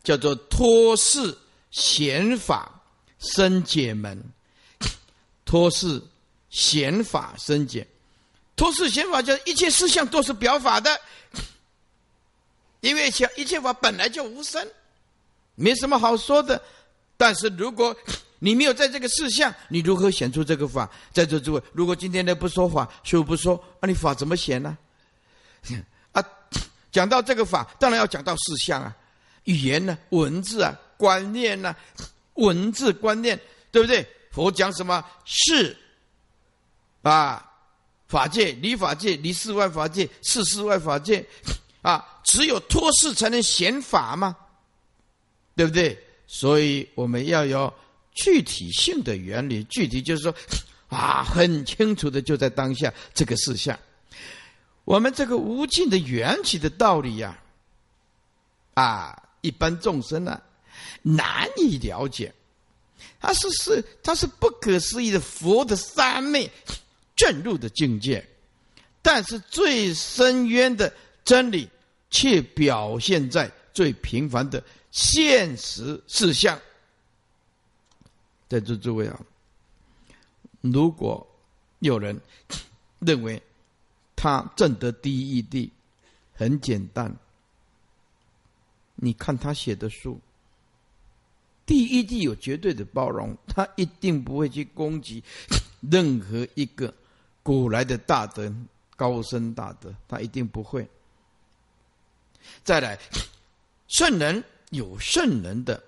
[0.05, 1.37] 叫做托事
[1.73, 2.81] 显法
[3.19, 4.23] 生解门，
[5.45, 6.01] 托事
[6.51, 7.85] 显法生解，
[8.55, 11.01] 托事显法叫一切事项都是表法的。
[12.81, 14.67] 因为想一切法本来就无声，
[15.63, 16.61] 没什么好说的。
[17.17, 17.95] 但是如果
[18.41, 20.91] 你没有在这个事项，你如何显出这个法？
[21.13, 24.77] 在座诸位，如果今天的不说法，师父不说，那你法怎么显呢？
[26.11, 26.25] 啊，
[26.91, 28.93] 讲到这个法，当然要讲到事项啊，
[29.45, 31.77] 语言呢，文字啊，观念呢，
[32.35, 33.39] 文字观念，
[33.71, 34.05] 对不对？
[34.33, 35.05] 佛讲什么？
[35.25, 35.77] 是
[37.03, 37.49] 啊，
[38.09, 41.25] 法界离法界离世外法界是世外法界。
[41.83, 44.37] 啊，只有脱事才能显法嘛，
[45.57, 45.99] 对不对？
[46.27, 47.73] 所以我们要有
[48.15, 50.35] 具体性的原理，具体就是说，
[50.89, 53.79] 啊，很清楚的就在当下这个事项。
[54.85, 57.39] 我们这个无尽的缘起的道理呀，
[58.75, 60.41] 啊，一般众生呢
[61.03, 62.33] 难以了解，
[63.21, 66.51] 它是是它是不可思议的佛的三昧
[67.17, 68.27] 证入的境界，
[69.01, 70.93] 但是最深渊的。
[71.25, 71.69] 真理
[72.11, 74.61] 却表现在最平凡的
[74.93, 76.57] 现实事项。
[78.49, 79.19] 在座诸位啊，
[80.61, 81.27] 如果
[81.79, 82.21] 有人
[83.01, 83.43] 认为
[84.15, 85.71] 他证得第一义谛
[86.35, 87.17] 很简单，
[88.95, 90.21] 你看他写的书，
[91.65, 95.25] 第一谛有绝对的包容，他一定不会去攻击
[95.91, 96.93] 任何一个
[97.43, 98.55] 古来的大德、
[98.97, 100.87] 高深大德，他一定不会。
[102.63, 102.99] 再来，
[103.89, 105.83] 圣人有圣人的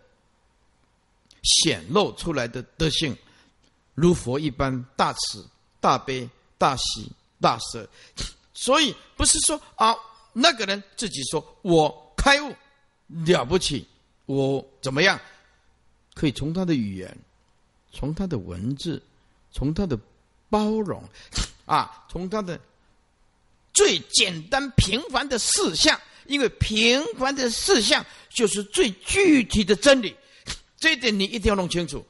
[1.42, 3.16] 显露出来的德性，
[3.94, 5.46] 如佛一般大慈、
[5.80, 7.88] 大悲、大喜、大舍。
[8.52, 9.94] 所以不是说啊，
[10.32, 12.54] 那个人自己说我开悟
[13.08, 13.86] 了不起，
[14.26, 15.18] 我怎么样？
[16.14, 17.16] 可以从他的语言，
[17.90, 19.02] 从他的文字，
[19.50, 19.98] 从他的
[20.50, 21.02] 包容
[21.64, 22.60] 啊，从他的
[23.72, 25.98] 最简单平凡的事项。
[26.26, 30.16] 因为平凡的事项就是最具体的真理，
[30.76, 32.04] 这一点你一定要弄清楚，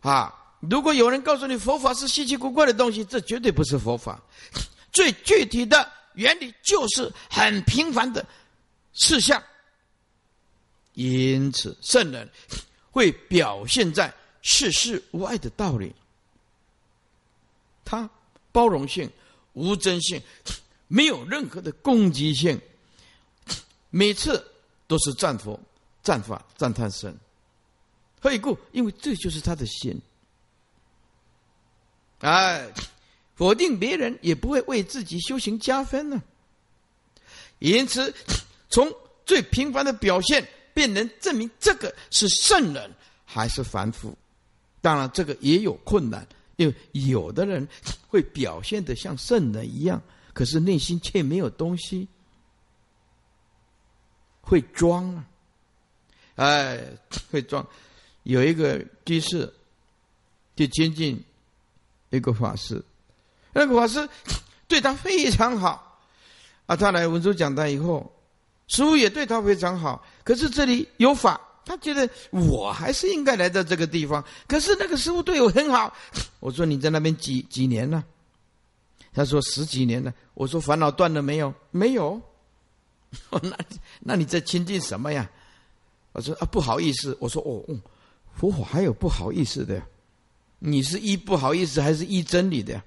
[0.00, 0.34] 啊！
[0.60, 4.20] 如果有人告诉你佛法是稀奇古怪的东西，这绝对不是佛法。
[4.90, 8.24] 最具体的原理就是很平凡的
[8.94, 9.40] 事项，
[10.94, 12.28] 因此圣人
[12.90, 15.94] 会表现在世事无碍的道理，
[17.84, 18.08] 他
[18.50, 19.08] 包容性、
[19.52, 20.20] 无真性，
[20.88, 22.58] 没有任何的攻击性。
[23.96, 24.46] 每次
[24.86, 25.58] 都是赞佛、
[26.02, 27.16] 赞法、赞叹神，
[28.20, 28.58] 何以故？
[28.72, 29.98] 因为这就是他的心。
[32.18, 32.70] 哎，
[33.36, 36.22] 否定别人也不会为自己修行加分呢。
[37.58, 38.14] 因此，
[38.68, 38.86] 从
[39.24, 42.90] 最平凡的表现，便能证明这个是圣人
[43.24, 44.14] 还是凡夫。
[44.82, 47.66] 当然，这个也有困难，因为有的人
[48.08, 50.02] 会表现的像圣人一样，
[50.34, 52.06] 可是内心却没有东西。
[54.46, 55.26] 会装啊，
[56.36, 56.80] 哎，
[57.30, 57.66] 会装。
[58.22, 59.52] 有一个居士
[60.54, 61.22] 就接近
[62.10, 62.82] 一个法师，
[63.52, 64.08] 那个法师
[64.66, 66.00] 对他非常好
[66.66, 66.74] 啊。
[66.74, 68.10] 他来文殊讲坛以后，
[68.68, 70.04] 师傅也对他非常好。
[70.24, 74.24] 可是这里有法，他觉得我还是应该来到这个地方。
[74.48, 75.92] 可是那个师傅对我很好。
[76.40, 78.04] 我说你在那边几几年了？
[79.12, 80.12] 他说十几年了。
[80.34, 81.52] 我说烦恼断了没有？
[81.70, 82.20] 没有。
[83.42, 83.56] 那
[84.00, 85.28] 那你在亲近什么呀？
[86.12, 87.16] 我说啊，不好意思。
[87.20, 87.62] 我说哦，
[88.34, 89.82] 佛法还有不好意思的，
[90.58, 92.84] 你是依不好意思还是依真理的呀？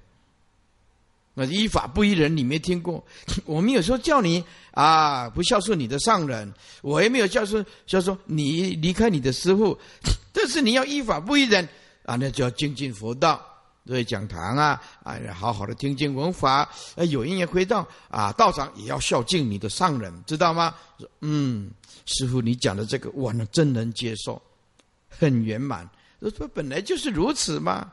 [1.34, 3.02] 那依法不依人，你没听过？
[3.46, 9.78] 我们有时候叫你啊，不孝顺你的上人，我也没有孝顺，就说你离开你的师傅，
[10.32, 11.68] 但是你要依法不依人
[12.04, 13.40] 啊，那就要精进佛道。
[13.86, 20.74] 对讲堂啊，啊，好好的听经闻法，呃，有因缘回到啊，道长也要孝敬你的上人，知道吗？
[21.20, 21.70] 嗯，
[22.06, 24.40] 师傅，你讲的这个，我呢真能接受，
[25.08, 25.88] 很圆满。
[26.36, 27.90] 说本来就是如此嘛，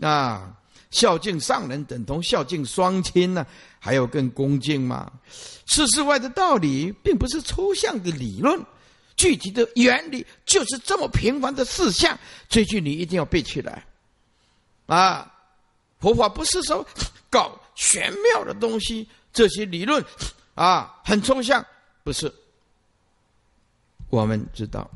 [0.00, 0.52] 啊，
[0.90, 3.46] 孝敬上人等同孝敬双亲呢，
[3.78, 5.10] 还有更恭敬吗？
[5.66, 8.60] 世事外的道理，并不是抽象的理论，
[9.16, 12.18] 具体的原理就是这么平凡的事项。
[12.48, 13.86] 这句你一定要背起来
[14.86, 15.28] 啊！
[15.98, 16.84] 佛法不是说
[17.30, 20.04] 搞玄妙的东西，这些理论
[20.54, 21.64] 啊很抽象，
[22.02, 22.32] 不是。
[24.10, 24.90] 我们知道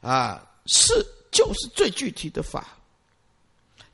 [0.00, 0.94] 啊，是
[1.30, 2.66] 就是最具体的法。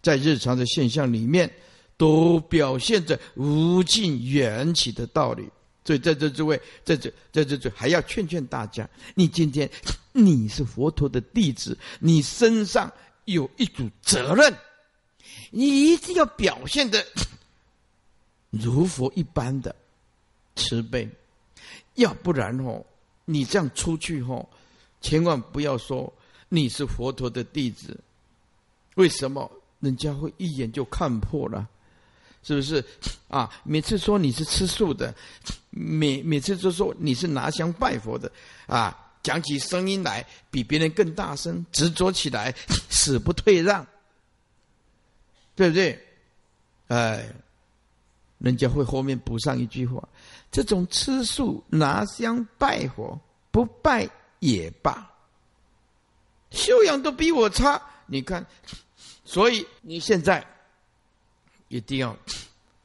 [0.00, 1.52] 在日常的现象里面，
[1.96, 5.48] 都表现着无尽缘起的道理。
[5.84, 9.68] 所以在这诸位，在这在这这还要劝劝大家：你今天
[10.12, 12.90] 你是佛陀的弟子，你身上
[13.24, 14.56] 有一组责任，
[15.52, 17.06] 你一定要表现的
[18.50, 19.74] 如佛一般的
[20.56, 21.08] 慈悲，
[21.94, 22.84] 要不然哦，
[23.26, 24.44] 你这样出去哦，
[25.00, 26.12] 千万不要说
[26.48, 27.98] 你是佛陀的弟子，
[28.96, 29.50] 为什么？
[29.80, 31.68] 人家会一眼就看破了，
[32.42, 32.84] 是不是？
[33.28, 35.14] 啊，每次说你是吃素的，
[35.70, 38.30] 每每次都说你是拿香拜佛的，
[38.66, 42.54] 啊，讲起声音来比别人更大声，执着起来
[42.90, 43.84] 死不退让，
[45.54, 46.06] 对不对？
[46.88, 47.26] 哎，
[48.38, 50.06] 人家会后面补上一句话：
[50.50, 53.18] 这种吃素拿香拜佛，
[53.50, 54.08] 不拜
[54.40, 55.10] 也罢，
[56.50, 58.44] 修养都比我差，你看。
[59.24, 60.44] 所以你现在
[61.68, 62.14] 一定要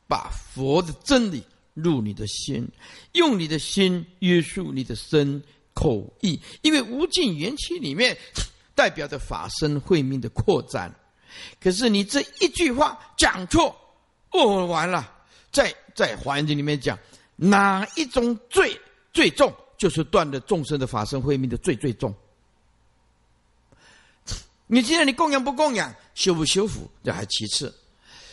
[0.07, 2.65] 把佛的真理入你的心，
[3.13, 8.17] 用你的心约束你的身口意，因为无尽缘起里面
[8.73, 10.93] 代表着法身慧命的扩展。
[11.59, 13.75] 可是你这一句话讲错，
[14.31, 15.13] 哦，完了！
[15.51, 16.97] 在在环境里面讲
[17.35, 18.79] 哪一种罪
[19.13, 22.13] 最重，就是断了众生的法身慧命的罪最重。
[24.67, 27.73] 你既然你供养不供养，修不修福，这还其次。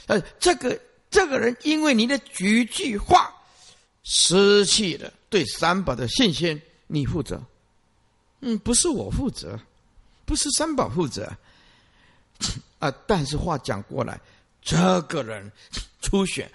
[0.06, 3.32] 呃，这个这个人因为你的几句话，
[4.02, 7.40] 失去了对三宝的信心，你负责。
[8.40, 9.58] 嗯，不是我负责，
[10.26, 11.32] 不是三宝负责。
[12.84, 14.20] 啊，但是话讲过来，
[14.60, 15.50] 这个人
[16.02, 16.50] 初选，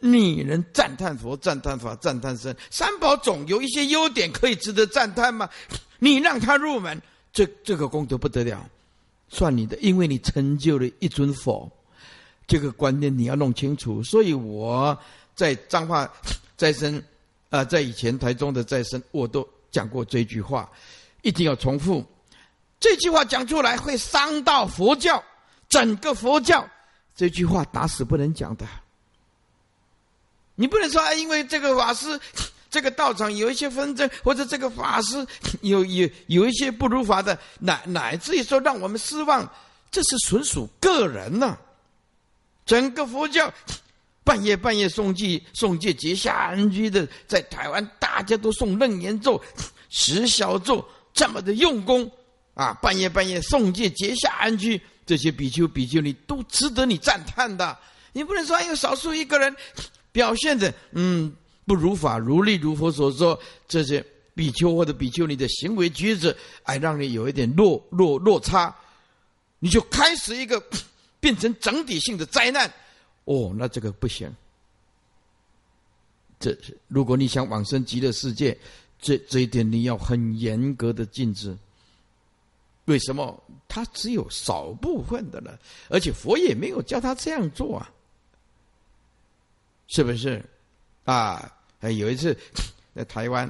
[0.00, 5.48] 你能赞叹佛、赞叹法、赞叹僧，三宝总有一些优点可以值得赞叹吗？
[6.00, 7.00] 你让他入门，
[7.32, 8.68] 这这个功德不得了。
[9.28, 11.70] 算你的，因为你成就了一尊佛，
[12.48, 14.02] 这个观念你要弄清楚。
[14.02, 14.98] 所以我
[15.36, 16.12] 在彰化
[16.56, 17.00] 再生，
[17.48, 20.68] 啊，在以前台中的再生，我都讲过这句话，
[21.22, 22.04] 一定要重复。
[22.80, 25.22] 这句话讲出来会伤到佛教，
[25.70, 26.68] 整个佛教
[27.16, 28.66] 这句话打死不能讲的。
[30.54, 32.20] 你不能说啊，因为这个法师。
[32.72, 35.26] 这个道场有一些纷争，或者这个法师
[35.62, 39.44] 有有有一些不如法的，乃乃至于说让我们失望，
[39.90, 41.58] 这是纯属个人呐。
[42.64, 43.52] 整个佛教
[44.22, 49.42] 半夜半夜诵记诵戒结下安居的，在台湾大家都诵楞严咒、
[49.88, 52.08] 十小咒，这么的用功
[52.54, 52.72] 啊！
[52.74, 57.76] 半夜半夜诵戒结下安居，这些比丘比丘尼都值得你赞叹的。
[58.12, 59.54] 你不能说有少数一个人
[60.12, 61.34] 表现的嗯。
[61.66, 68.74] 不如法如理如佛所说，这些比丘或者比丘尼的行为举止，哎，让你有一点落落落差，
[69.60, 70.60] 你就开始一个
[71.20, 72.68] 变成整体性的灾难。
[73.24, 74.34] 哦，那这个不行。
[76.40, 76.58] 这
[76.88, 78.58] 如果你想往生极乐世界，
[79.00, 81.56] 这这一点你要很严格的禁止。
[82.90, 83.40] 为什么？
[83.68, 85.56] 他只有少部分的呢，
[85.88, 87.88] 而且佛也没有叫他这样做啊，
[89.86, 90.44] 是不是？
[91.04, 91.52] 啊？
[91.82, 92.36] 有一次
[92.94, 93.48] 在台湾，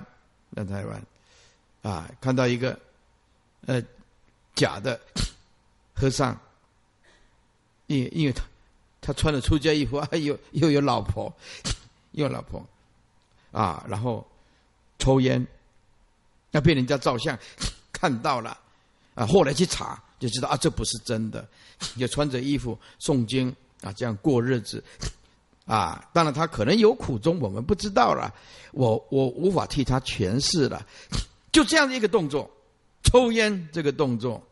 [0.55, 1.03] 在台湾，
[1.81, 2.79] 啊，看到一个
[3.65, 3.83] 呃
[4.55, 5.01] 假的
[5.97, 6.39] 和尚，
[7.87, 8.45] 因因为他
[9.01, 11.35] 他穿了出家衣服，还有又有老婆，
[12.13, 12.63] 又有老婆，
[13.53, 14.25] 啊，然后
[14.99, 15.45] 抽烟，
[16.51, 17.39] 要被人家照相
[17.91, 18.61] 看到了，
[19.21, 21.47] 啊，后来去查就知道啊，这不是真的，
[21.99, 24.83] 就穿着衣服诵经啊，这样过日子。
[25.67, 28.35] 啊，当然他可能有苦衷，我们不知道了。
[28.73, 30.85] 我我无法替他诠释了。
[31.53, 32.51] 就这样的一个动作，
[33.05, 34.43] 抽烟这个动作，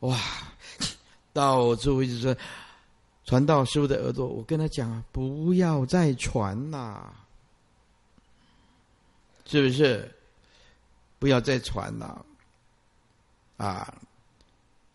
[0.00, 0.16] 哇，
[1.32, 2.34] 到处为止说
[3.24, 7.12] 传到师傅的耳朵，我跟他讲啊，不要再传啦，
[9.46, 10.14] 是不是？
[11.18, 12.24] 不要再传了，
[13.58, 13.92] 啊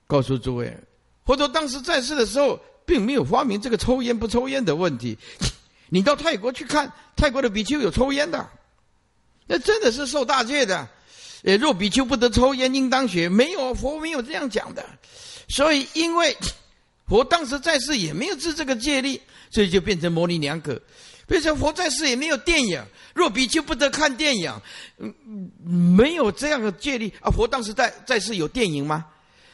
[0.07, 0.76] 告诉诸位，
[1.24, 2.59] 或者当时在世的时候。
[2.86, 5.18] 并没有发明这个抽烟不抽烟的问题。
[5.88, 8.45] 你到泰国去看，泰国的比丘有抽烟的，
[9.47, 10.86] 那真的是受大戒的。
[11.43, 13.30] 呃，若比丘不得抽烟，应当学。
[13.30, 14.86] 没有佛没有这样讲的。
[15.47, 16.36] 所以，因为
[17.07, 19.18] 佛当时在世也没有治这个戒律，
[19.49, 20.78] 所以就变成模棱两可。
[21.26, 22.84] 变成佛在世也没有电影，
[23.14, 24.51] 若比丘不得看电影，
[24.97, 25.51] 嗯，
[25.95, 27.30] 没有这样的戒律啊。
[27.30, 29.05] 佛当时在在世有电影吗？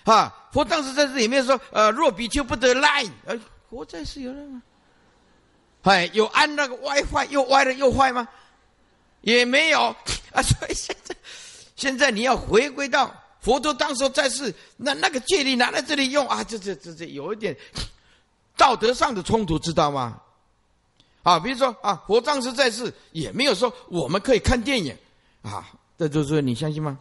[0.05, 3.37] 啊，佛当时在世也没有说，呃，若比丘不得赖，呃，
[3.69, 4.61] 佛在世有人吗？
[5.83, 8.27] 哎，有安那个 WiFi 又歪了又坏吗？
[9.21, 9.95] 也没有
[10.31, 10.41] 啊。
[10.41, 11.15] 所以现在
[11.75, 17.55] 现在你要回归到佛陀当时在世，那那个戒律拿来这里用啊，这这这这有一点
[18.57, 20.19] 道德上的冲突，知道吗？
[21.29, 24.97] 啊，比如说啊，佛当时在世也没有说我们可以看电影，
[25.43, 26.97] 啊，这就是你相信吗？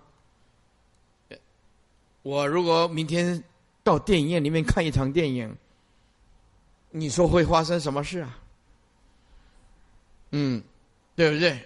[2.21, 3.43] 我如果明天
[3.83, 5.57] 到电影院里面看一场电影，
[6.91, 8.39] 你说会发生什么事啊？
[10.33, 10.63] 嗯，
[11.17, 11.59] 对不对？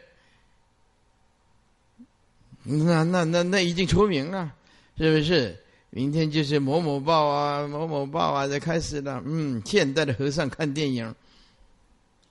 [2.62, 4.52] 那那那那已经出名了，
[4.96, 5.58] 是不是？
[5.90, 9.20] 明天就是某某报啊，某某报啊，就开始了。
[9.26, 11.12] 嗯，现代的和尚看电影。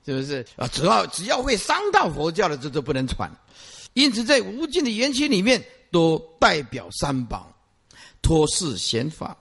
[0.04, 0.66] 是不是啊？
[0.68, 3.30] 只要只要会伤到佛教的，这都不能传。
[3.94, 7.54] 因此，在无尽的缘起里面，都代表三宝，
[8.20, 9.36] 托事显法。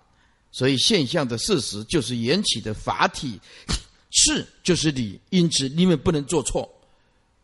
[0.51, 3.39] 所以，现象的事实就是缘起的法体，
[4.11, 5.19] 是就是理。
[5.29, 6.69] 因此，你们不能做错。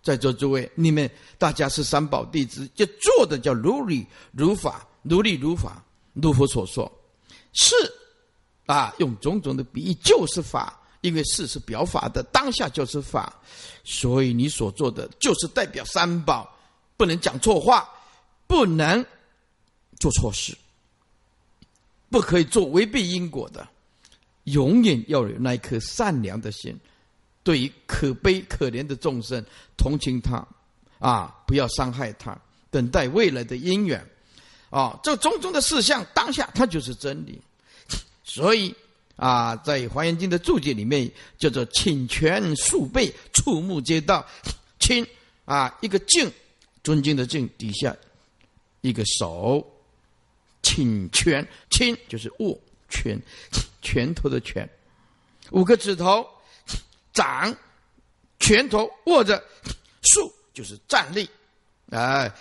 [0.04, 6.92] 在座诸位，你们大家是三宝弟子，就做的叫如理如法，如理如法，如佛所说。
[7.54, 7.74] 是
[8.66, 10.80] 啊，用种种的比喻，就是法。
[11.08, 13.34] 因为事是表法的，当下就是法，
[13.86, 16.54] 所以你所做的就是代表三宝，
[16.98, 17.90] 不能讲错话，
[18.46, 19.04] 不能
[20.00, 20.54] 做错事，
[22.10, 23.66] 不可以做违背因果的，
[24.44, 26.78] 永远要有那一颗善良的心，
[27.42, 29.42] 对于可悲可怜的众生
[29.78, 30.46] 同情他，
[31.00, 32.38] 啊，不要伤害他，
[32.70, 34.06] 等待未来的因缘，
[34.70, 37.42] 啊，这种种的事项当下它就是真理，
[38.26, 38.76] 所以。
[39.18, 44.26] 啊，在《华严经》的注解里面叫做“请权数倍，触目皆道”。
[44.80, 45.06] 请
[45.44, 46.32] 啊，一个敬，
[46.84, 47.94] 尊敬的敬底下
[48.82, 49.66] 一个手，
[50.62, 52.58] 请权，亲就是握
[52.90, 53.20] 拳，
[53.82, 54.70] 拳头的拳，
[55.50, 56.26] 五个指头
[57.12, 57.54] 掌，
[58.40, 59.44] 拳头握着，
[60.04, 61.28] 竖就是站立，
[61.90, 62.32] 啊，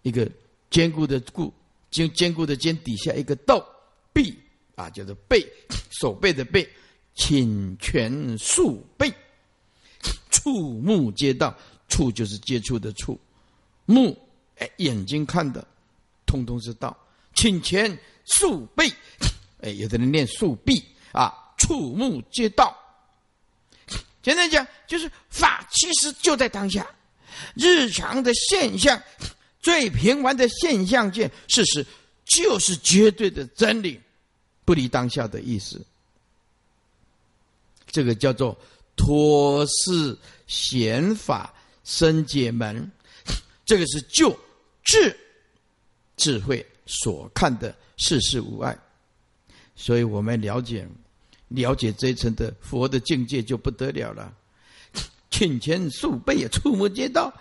[0.00, 0.26] 一个
[0.70, 1.52] 坚固的固，
[1.90, 3.62] 坚坚固的坚底下一个斗，
[4.14, 4.34] 臂。
[4.76, 5.44] 啊，叫做背，
[5.90, 6.68] 手背的背，
[7.14, 9.12] 请全竖背，
[10.30, 11.52] 触目皆到，
[11.88, 13.18] 触就是接触的触，
[13.86, 14.16] 目
[14.58, 15.66] 哎眼睛看的，
[16.26, 16.96] 通通是道，
[17.34, 18.92] 请全竖背，
[19.62, 22.76] 哎有的人念竖臂啊，触目皆到。
[24.22, 26.86] 简单讲，就是法其实就在当下，
[27.54, 29.00] 日常的现象，
[29.60, 31.86] 最平凡的现象界，事实
[32.24, 33.98] 就是绝对的真理。
[34.66, 35.80] 不离当下的意思，
[37.86, 38.58] 这个叫做
[38.96, 41.54] 托事显法
[41.84, 42.90] 生解门，
[43.64, 44.36] 这个是就
[44.82, 45.16] 智
[46.16, 48.76] 智慧所看的世事无碍，
[49.76, 50.86] 所以我们了解
[51.48, 54.34] 了解这一层的佛的境界就不得了了，
[55.30, 57.32] 请前数倍也触目皆到，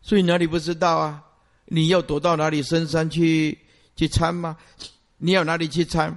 [0.00, 1.22] 所以哪里不知道啊？
[1.66, 3.58] 你要躲到哪里深山去
[3.94, 4.56] 去参吗？
[5.18, 6.16] 你要哪里去参？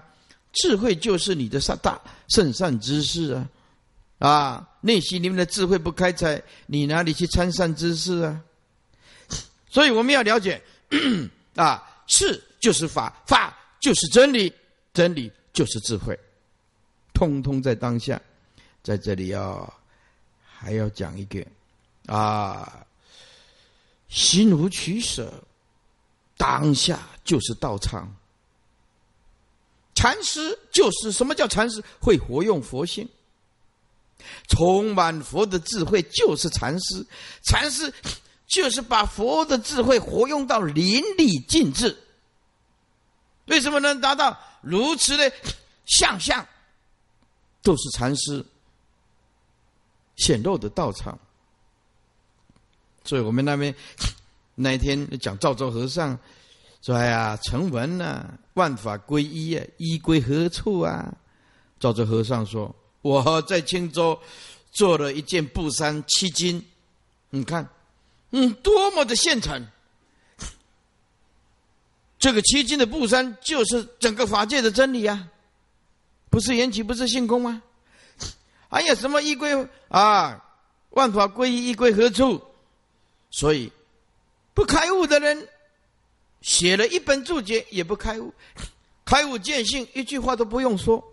[0.51, 8.41] 智慧就是你的善大圣善之事啊，啊，内心里面的智慧不开采，你哪里去参善之事啊？
[9.69, 10.61] 所以我们要了解，
[11.55, 14.51] 啊，是就是法，法就是真理，
[14.93, 16.19] 真理就是智慧，
[17.13, 18.19] 通通在当下。
[18.81, 19.71] 在这里要
[20.41, 21.45] 还要讲一个，
[22.07, 22.83] 啊，
[24.07, 25.31] 心无取舍，
[26.37, 28.11] 当下就是道场。
[29.99, 31.83] 禅师就是什么叫禅师？
[31.99, 33.05] 会活用佛性，
[34.47, 37.05] 充满佛的智慧，就是禅师。
[37.43, 37.93] 禅师
[38.47, 42.01] 就是把佛的智慧活用到淋漓尽致。
[43.47, 45.29] 为什么能达到如此的
[45.85, 46.47] 相像？
[47.61, 48.45] 都是禅师
[50.15, 51.19] 显露的道场。
[53.03, 53.75] 所以我们那边
[54.55, 56.17] 那一天讲赵州和尚。
[56.81, 61.13] 说呀，成文呢，万法归一啊，一归何处啊？
[61.77, 62.73] 赵州和尚说
[63.03, 64.17] ：“我在青州
[64.71, 66.65] 做了一件布衫七斤，
[67.31, 67.67] 你看，
[68.31, 69.67] 嗯，多么的现成。
[72.17, 75.27] 这个七斤的布衫就是整个法界的真理啊，
[76.29, 77.61] 不是缘起，不是性空吗？
[78.69, 80.45] 还有什么一归啊？
[80.91, 82.41] 万法归一，一归何处？
[83.31, 83.69] 所以
[84.53, 85.45] 不开悟的人。”
[86.41, 88.33] 写了一本注解也不开悟，
[89.05, 91.03] 开悟见性一句话都不用说。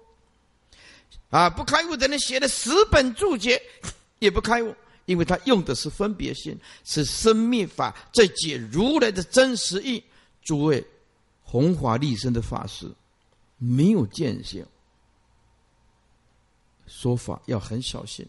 [1.31, 3.61] 啊，不开悟的人写了十本注解，
[4.21, 4.75] 也不开悟，
[5.07, 10.03] 因为他用的是分别心，是生灭法在解如来的真实意。
[10.43, 10.87] 诸位，
[11.43, 12.89] 弘法立身的法师，
[13.59, 14.65] 没有见性，
[16.87, 18.25] 说法要很小心。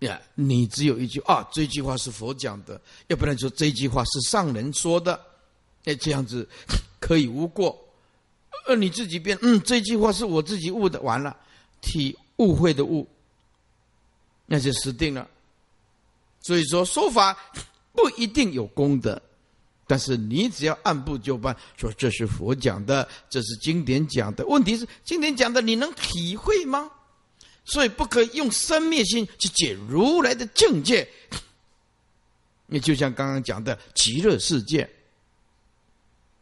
[0.00, 5.18] 呀，你只有一句啊，这句话是佛讲的，要不然说这句话是上人说的，
[5.84, 6.48] 哎，这样子
[7.00, 7.78] 可以无过。
[8.66, 11.34] 呃，你自己变，嗯，这句话是我自己悟的，完了，
[11.80, 13.08] 体误会的误，
[14.46, 15.26] 那就死定了。
[16.42, 17.36] 所以说，说法
[17.92, 19.20] 不一定有功德，
[19.86, 24.46] 但是你只要按部就班，说这是佛讲的，这是经典讲的。
[24.46, 26.90] 问题是，经典讲的你能体会吗？
[27.64, 31.08] 所以不可以用生灭心去解如来的境界。
[32.66, 34.88] 你就像刚刚讲的极乐世界。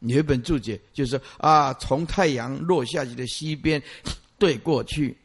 [0.00, 3.82] 有一本注解，就是啊，从太阳落下去的西边
[4.38, 5.16] 对过去，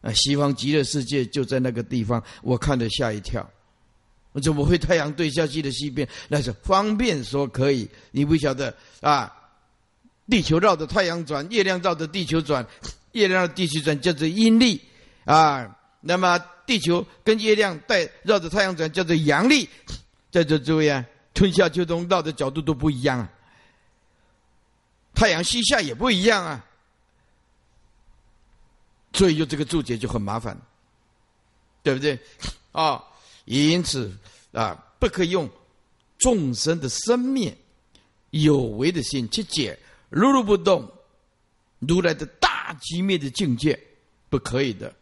[0.00, 2.22] 啊，西方极乐世界就在那个地方。
[2.40, 3.46] 我看得吓一跳，
[4.32, 6.08] 我怎么会太阳对下去的西边？
[6.28, 9.30] 那是方便说可以，你不晓得啊？
[10.30, 12.66] 地球绕着太阳转，月亮绕着地球转，
[13.12, 14.80] 月亮绕地球转叫做阴历
[15.24, 15.78] 啊。
[16.06, 19.66] 那么地球跟月亮带绕着太阳转叫做阳历，
[20.30, 21.02] 在这诸位啊，
[21.34, 23.32] 春夏秋冬绕的角度都不一样啊。
[25.14, 26.62] 太阳西下也不一样啊，
[29.14, 30.54] 所以就这个注解就很麻烦，
[31.82, 32.18] 对不对？
[32.72, 33.02] 啊，
[33.46, 34.14] 因此
[34.52, 35.48] 啊，不可以用
[36.18, 37.56] 众生的生灭
[38.28, 39.78] 有为的心去解
[40.10, 40.86] 如如不动
[41.78, 43.80] 如来的大机灭的境界，
[44.28, 44.94] 不可以的。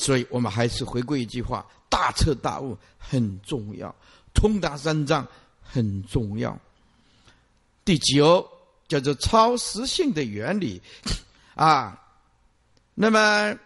[0.00, 3.94] 所以我们还是回归一句话：大彻大悟很重要，
[4.32, 5.26] 通达三藏
[5.62, 6.58] 很重要。
[7.84, 8.48] 第九。
[8.90, 10.82] 叫做超实性的原理，
[11.54, 11.96] 啊，
[12.92, 13.56] 那么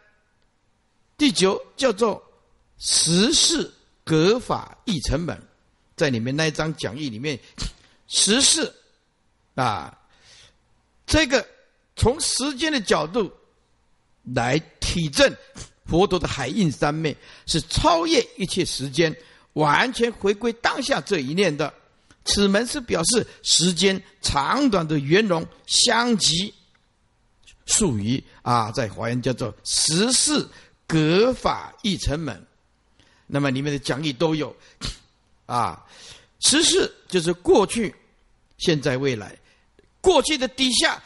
[1.17, 2.23] 第九叫做
[2.77, 3.73] 实事
[4.05, 5.41] 格法义成本，
[5.97, 7.41] 在里面那一章讲义里面，
[8.07, 8.71] 实事
[9.55, 9.99] 啊，
[11.07, 11.49] 这个
[11.97, 13.33] 从时间的角度
[14.25, 15.35] 来体证
[15.87, 17.17] 佛陀的海印三昧，
[17.47, 19.15] 是超越一切时间，
[19.55, 21.73] 完全回归当下这一念的。
[22.25, 26.53] 此门是表示时间长短的圆融相即，
[27.67, 30.51] 术语啊，在华严叫做十四
[30.87, 32.43] 格法一成门。
[33.27, 34.55] 那么里面的讲义都有
[35.45, 35.85] 啊，
[36.41, 37.95] 十四就是过去、
[38.57, 39.37] 现在、未来。
[40.01, 41.03] 过去的底下，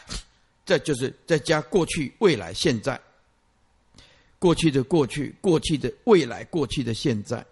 [0.64, 3.00] 这就是再加过去、未来、现在。
[4.38, 7.44] 过去的过去，过去的未来，过去的现在，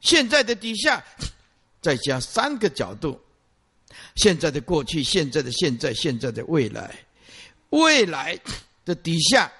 [0.00, 1.02] 现在的底下。
[1.82, 3.20] 再加三个角度：
[4.14, 6.94] 现在的过去、现在的现在、现在的未来。
[7.70, 8.38] 未来
[8.86, 9.50] 的底下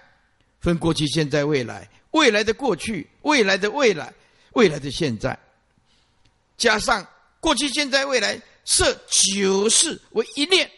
[0.61, 1.83] 分过去、现在、未来；
[2.13, 4.15] 未来的过去、未来的未来、
[4.53, 5.37] 未来的现在，
[6.57, 7.05] 加上
[7.41, 10.71] 过去、现在、未来，设九世为一念，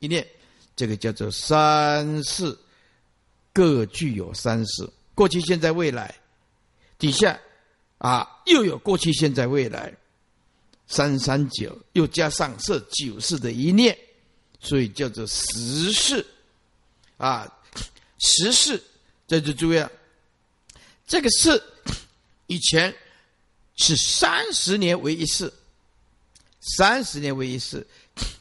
[0.00, 0.26] 一念，
[0.74, 2.58] 这个叫做三世，
[3.52, 4.90] 各具有三世。
[5.22, 6.12] 过去、现在、未来
[6.98, 7.38] 底下
[7.98, 9.94] 啊，又有过去、现在、未来。
[10.88, 13.96] 三三九，又加上这九世的一念，
[14.58, 16.26] 所以叫做十世
[17.18, 17.48] 啊。
[18.18, 18.82] 十世
[19.28, 19.86] 在这注意，
[21.06, 21.62] 这个世
[22.48, 22.92] 以前
[23.76, 25.50] 是三十年为一世，
[26.76, 27.86] 三十年为一世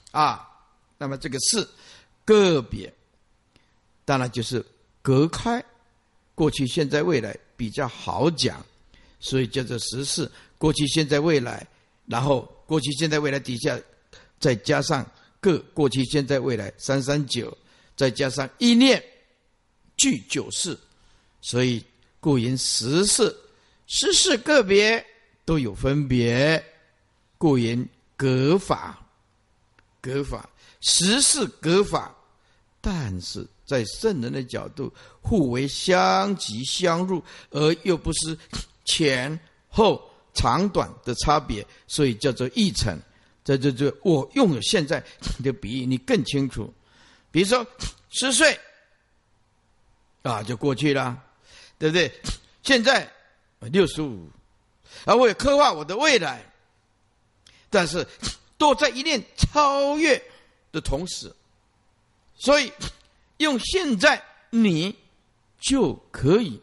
[0.10, 0.50] 啊。
[0.98, 1.70] 那么这个世
[2.26, 2.92] 个别，
[4.04, 4.66] 当然就是
[5.04, 5.64] 隔开
[6.42, 8.66] 过去、现在、未来比较好讲，
[9.20, 10.28] 所以叫做十世。
[10.58, 11.68] 过去、现在、未来。
[12.08, 13.80] 然后过去、现在、未来底下，
[14.40, 15.06] 再加上
[15.40, 17.56] 各过去、现在、未来三三九，
[17.96, 19.00] 再加上一念，
[19.96, 20.76] 具九世，
[21.42, 21.86] 所以
[22.20, 23.38] 故言十世，
[23.86, 25.06] 十世个别
[25.46, 26.66] 都有分别，
[27.38, 27.88] 故言
[28.18, 29.00] 格法，
[30.02, 32.16] 格法十世格法，
[32.82, 38.38] 但是在圣人的角度，互为相即相入，而又不失
[38.86, 40.02] 前后。
[40.34, 42.98] 长短的差别，所以叫做一成。
[43.44, 45.04] 这这这，我用了现在
[45.44, 46.74] 的比喻，你更清楚。
[47.32, 47.68] 比如说
[48.10, 48.58] 十岁
[50.22, 51.22] 啊，就过去了，
[51.78, 52.10] 对不对？
[52.64, 53.12] 现在
[53.60, 54.30] 六十五，
[55.04, 56.42] 而我也刻画我的未来，
[57.70, 58.08] 但是
[58.58, 60.24] 都在一念超越
[60.72, 61.30] 的同时，
[62.38, 62.72] 所以
[63.42, 64.96] 用现在你
[65.60, 66.62] 就可以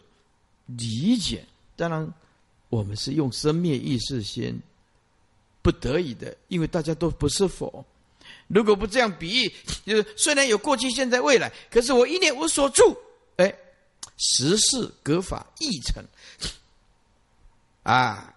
[0.67, 1.45] 理解。
[1.77, 2.13] 当然。
[2.71, 4.61] 我们是用生灭意识心，
[5.63, 7.83] 不得已的，因为大家都不是佛，
[8.47, 9.55] 如果不这样比喻，
[9.87, 12.95] 就是虽然有过去、现在、未来，可是我一念无所住，
[13.37, 13.55] 哎，
[14.19, 16.05] 时事格法亦成
[17.85, 18.35] 啊。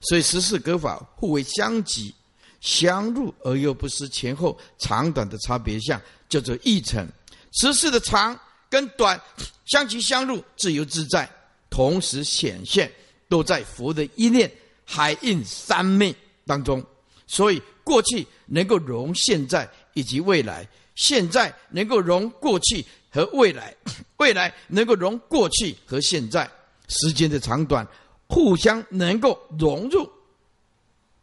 [0.00, 2.12] 所以时事格法互为相即、
[2.60, 7.06] 相入，而又不失前后长短的差别相，叫做异成。
[7.52, 9.20] 时事的长跟短
[9.64, 11.28] 相即相入，自由自在，
[11.70, 12.90] 同时显现，
[13.28, 14.50] 都在佛的一念
[14.84, 16.14] 海印三昧
[16.46, 16.84] 当中。
[17.26, 23.74] 所以过去能够容现在以及未来，现在能够容过去和未来，
[24.18, 26.48] 未来能够容过去和现在，
[26.88, 27.86] 时间的长短。
[28.28, 30.10] 互相能够融入，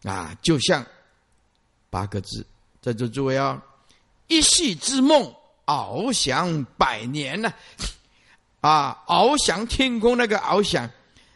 [0.04, 0.86] 啊，就像
[1.90, 2.46] 八个字，
[2.82, 3.62] 在座诸位啊，
[4.28, 5.34] 一夕之梦，
[5.66, 7.54] 翱翔百年呢，
[8.62, 10.90] 啊，翱翔天空那个翱翔，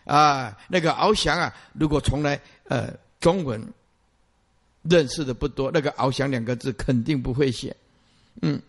[0.05, 3.61] 啊，那个翱翔啊，如果从来呃中文
[4.83, 7.75] 认识的不多，那个翱翔两个字肯定不会写，
[8.41, 8.61] 嗯，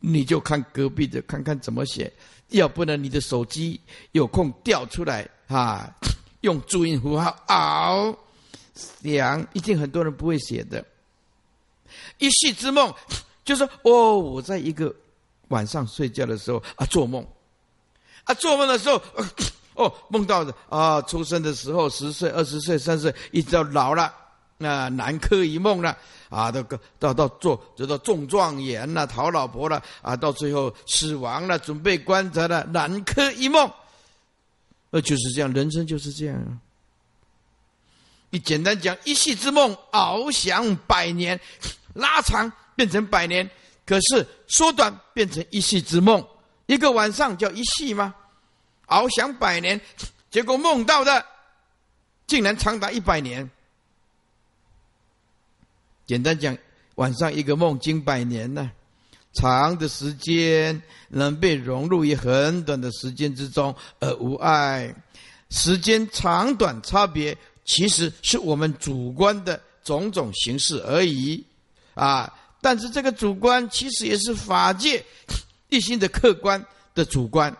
[0.00, 2.12] 你就看隔壁的看看怎么写，
[2.48, 3.80] 要不然你的手机
[4.12, 5.28] 有空调出来。
[5.46, 5.94] 啊，
[6.40, 10.84] 用注音符号“翱翔”，一定很多人不会写的。
[12.18, 12.92] 一夕之梦，
[13.46, 14.94] 就是哦，我在一个
[15.48, 17.24] 晚上睡觉的时候啊，做梦
[18.24, 19.00] 啊，做梦的时候
[19.74, 24.12] 哦，梦到的啊，出生的时候十岁、二十岁、三十岁，一直到老了，
[24.58, 25.96] 那南柯一梦了
[26.28, 26.60] 啊，到
[26.98, 33.70] 到到做，直到中状元了，讨老婆了啊，到最后死亡了，准备棺材了，南柯一梦。
[34.90, 36.60] 那就是这样，人生就是这样。
[38.30, 41.40] 你简单讲，一夕之梦，翱翔百年，
[41.94, 43.50] 拉长变成百年，
[43.84, 46.24] 可是缩短变成一夕之梦。
[46.66, 48.14] 一个晚上叫一夕吗？
[48.86, 49.80] 翱翔百年，
[50.30, 51.24] 结果梦到的
[52.26, 53.50] 竟然长达一百年。
[56.06, 56.56] 简单讲，
[56.94, 58.70] 晚上一个梦经百年呢。
[59.32, 64.94] 长的时间能被融入于很短的时间之中而无碍，
[65.50, 71.44] 时间长短差别其实是我们主观的种种形式而已，
[71.92, 72.32] 啊！
[72.66, 75.00] 但是这个主观其实也是法界
[75.70, 76.60] 一心的客观
[76.96, 77.56] 的主观，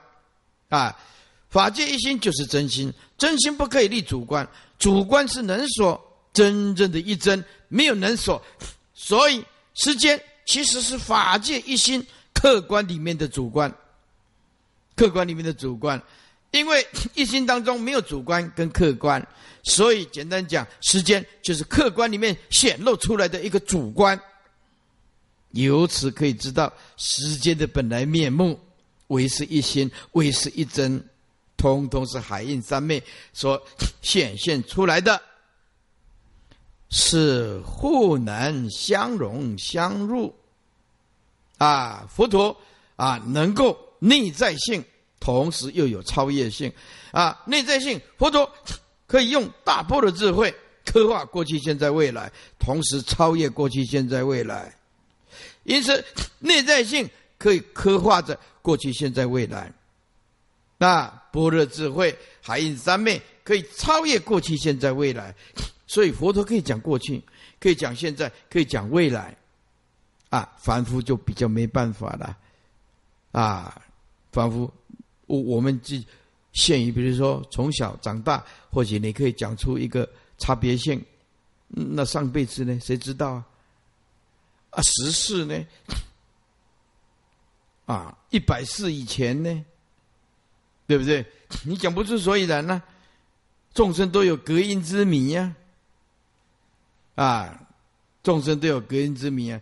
[0.68, 0.98] 啊！
[1.48, 4.44] 法界一心就是真心，真心不可以立主观，
[4.80, 8.42] 主观是能所真正的一真，没有能所，
[8.94, 9.44] 所以
[9.74, 10.20] 时间。
[10.44, 12.04] 其实是法界一心
[12.34, 13.72] 客观里面的主观，
[14.96, 16.02] 客观里面的主观，
[16.50, 16.84] 因为
[17.14, 19.24] 一心当中没有主观跟客观，
[19.62, 24.20] 所以简单讲，时间就是客观里面显露出来的一个主观。
[25.56, 28.58] 由此可以知道，时间的本来面目，
[29.08, 31.02] 为是一心，为是一真，
[31.56, 33.02] 通通是海印三昧
[33.32, 33.60] 所
[34.00, 35.20] 显现出来的。
[36.88, 40.32] 是互能相融相入，
[41.58, 42.56] 啊，佛陀
[42.94, 44.84] 啊，能够内在性，
[45.18, 46.72] 同时又有超越性，
[47.10, 48.48] 啊，内在性，佛陀
[49.08, 50.54] 可以用大波的智慧
[50.84, 54.72] 刻画过去、现在、未来，同时超越过去、现在、未来，
[55.66, 56.04] 因此
[56.38, 59.72] 内在性可以刻画着过去、现在、未来，
[60.78, 65.34] 那般若智慧海印三昧可以超越过去、现在、未来。
[65.88, 67.22] 所以佛陀可以讲过去，
[67.60, 69.36] 可以讲现在，可以讲未来，
[70.30, 72.36] 啊，凡夫就比较没办法了，
[73.32, 73.82] 啊，
[74.32, 74.72] 凡夫，
[75.26, 75.96] 我我们就
[76.52, 80.08] 限于，比如说从小长大，或许你可以讲出一个
[80.38, 81.04] 差别性，
[81.68, 82.78] 那上辈子呢？
[82.80, 83.44] 谁知道啊？
[84.76, 85.66] 啊，十世呢？
[87.86, 89.64] 啊，一百世以前呢？
[90.86, 91.24] 对不对？
[91.64, 92.82] 你讲不出所以然呢？
[93.72, 95.54] 众生都有隔音之谜呀。
[97.14, 97.58] 啊，
[98.22, 99.58] 众生都有隔音之谜啊，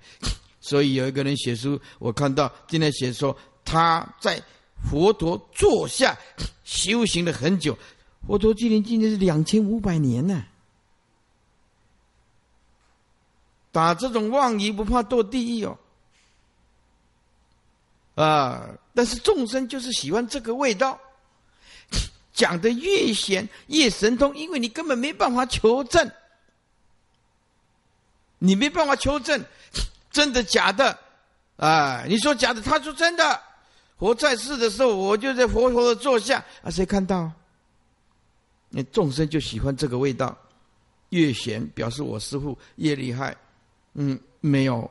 [0.61, 4.43] 所以有一个人写书，我看到今天写说他在
[4.83, 6.19] 佛陀座下
[6.65, 7.79] 修行了很久，
[8.27, 10.45] 佛陀今年今年是两千五百年呢。
[13.75, 15.77] 打这种妄语不怕堕地狱哦，
[18.15, 18.69] 啊！
[18.95, 20.97] 但是众生就是喜欢这个味道，
[22.33, 26.09] 讲的越玄越神通，因为你根本没办法求证。
[28.39, 29.45] 你没办法求证，
[30.13, 30.97] 真的假的？
[31.57, 33.43] 啊，你说假的，他说真的。
[33.99, 37.29] 佛在世的时候，我就在佛陀的座下，啊，谁看到？
[38.69, 40.39] 那众生就喜欢这个味道，
[41.09, 43.37] 越玄表示我师父越厉害。
[43.95, 44.91] 嗯，没有。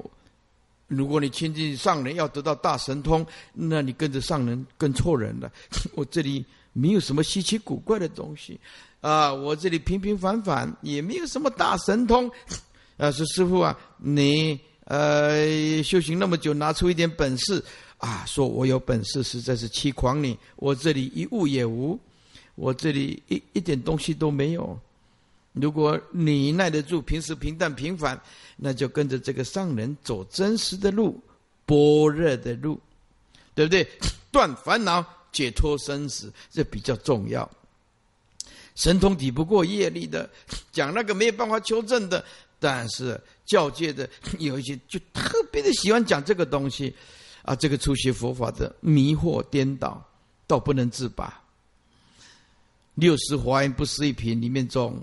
[0.88, 5.52] 如果你亲近上人要得到大神通，那你跟着上人跟错人了。
[5.96, 8.60] 我这里没有什么稀奇古怪的东西，
[9.02, 12.30] 啊，我这里平平凡凡，也没有什么大神通。
[12.98, 17.64] 啊，说师傅啊，你呃修行那么久，拿出一点本事
[17.98, 20.38] 啊，说我有本事，实在是欺狂你。
[20.58, 22.00] 我这里一物也无，
[22.54, 24.80] 我这里一一点东西都没有。
[25.54, 28.20] 如果你耐得住平时平淡平凡，
[28.58, 31.22] 那就跟着这个上人走真实的路，
[31.66, 32.80] 般若的路，
[33.54, 33.88] 对不对？
[34.32, 37.48] 断烦恼，解脱生死，这比较重要。
[38.74, 40.28] 神通抵不过业力的，
[40.74, 42.26] 讲那个没有办法求证的，
[42.60, 46.92] 但是教界的有一些就特别的喜欢讲这个东西，
[47.44, 50.04] 啊，这个初学佛法的迷惑颠倒，
[50.48, 51.42] 到不能自拔。
[52.96, 55.00] 六十华严不思议品里面中。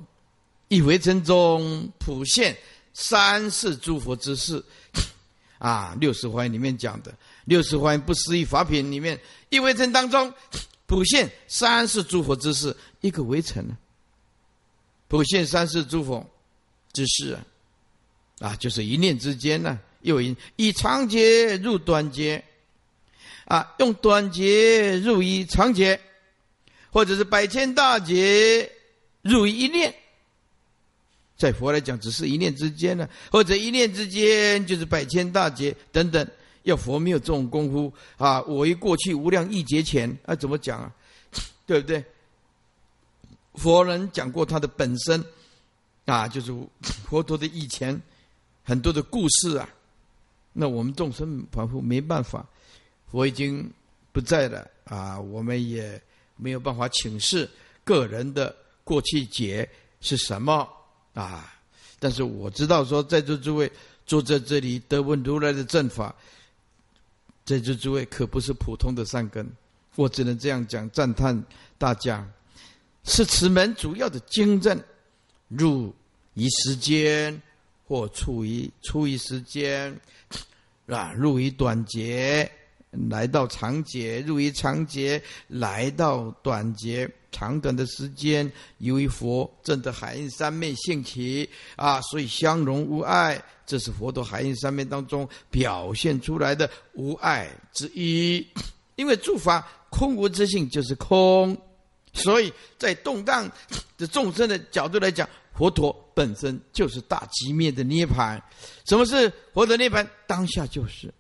[0.70, 2.56] 一回尘中普现
[2.94, 4.64] 三世诸佛之事，
[5.58, 7.12] 啊，六十环里面讲的。
[7.44, 9.18] 六十环不思议法品里面，
[9.48, 10.32] 一回尘当中
[10.86, 13.76] 普现三世诸佛之事，一个围城呢，
[15.08, 16.24] 普现三世诸佛
[16.92, 17.32] 之事
[18.38, 22.44] 啊，啊，就是一念之间呢，又以以长劫入短劫，
[23.46, 26.00] 啊，用短劫入一长劫，
[26.92, 28.70] 或者是百千大劫
[29.22, 29.92] 入一念。
[31.40, 36.28] 在佛来讲，只是一念之间呢，或者一念之间就是百千大劫等等。
[36.64, 38.42] 要佛没有这种功夫啊！
[38.42, 40.92] 我一过去无量亿劫前啊，怎么讲啊？
[41.66, 42.04] 对不对？
[43.54, 45.24] 佛人讲过他的本身
[46.04, 47.98] 啊，就是佛陀的以前
[48.62, 49.66] 很多的故事啊。
[50.52, 52.46] 那我们众生仿佛没办法，
[53.10, 53.66] 佛已经
[54.12, 55.98] 不在了啊，我们也
[56.36, 57.48] 没有办法请示
[57.84, 59.66] 个人的过去劫
[60.02, 60.68] 是什么。
[61.20, 61.54] 啊！
[61.98, 63.70] 但是我知道，说在座诸位
[64.06, 66.14] 坐在这里得闻如来的正法，
[67.44, 69.46] 在座诸位可不是普通的善根，
[69.96, 71.44] 我只能这样讲，赞叹
[71.76, 72.26] 大家
[73.04, 74.82] 是此门主要的经证，
[75.48, 75.94] 入
[76.34, 77.40] 于时间
[77.86, 79.94] 或处于处于时间，
[80.86, 82.50] 啊，入于短节。
[82.90, 98.44] 来到长劫，入于长劫，来到短劫，长短的时间，由于佛正的海印三昧兴起啊，所以相融无碍，这是佛陀海印三昧当中表现出来的无碍之一。
[98.96, 101.56] 因为诸法空无之性就是空，
[102.12, 103.50] 所以在动荡
[103.96, 108.42] 的众生的角度来讲，佛陀本身就是大寂灭的涅盘。
[108.84, 110.06] 什么是佛的涅盘？
[110.26, 111.14] 当下就是。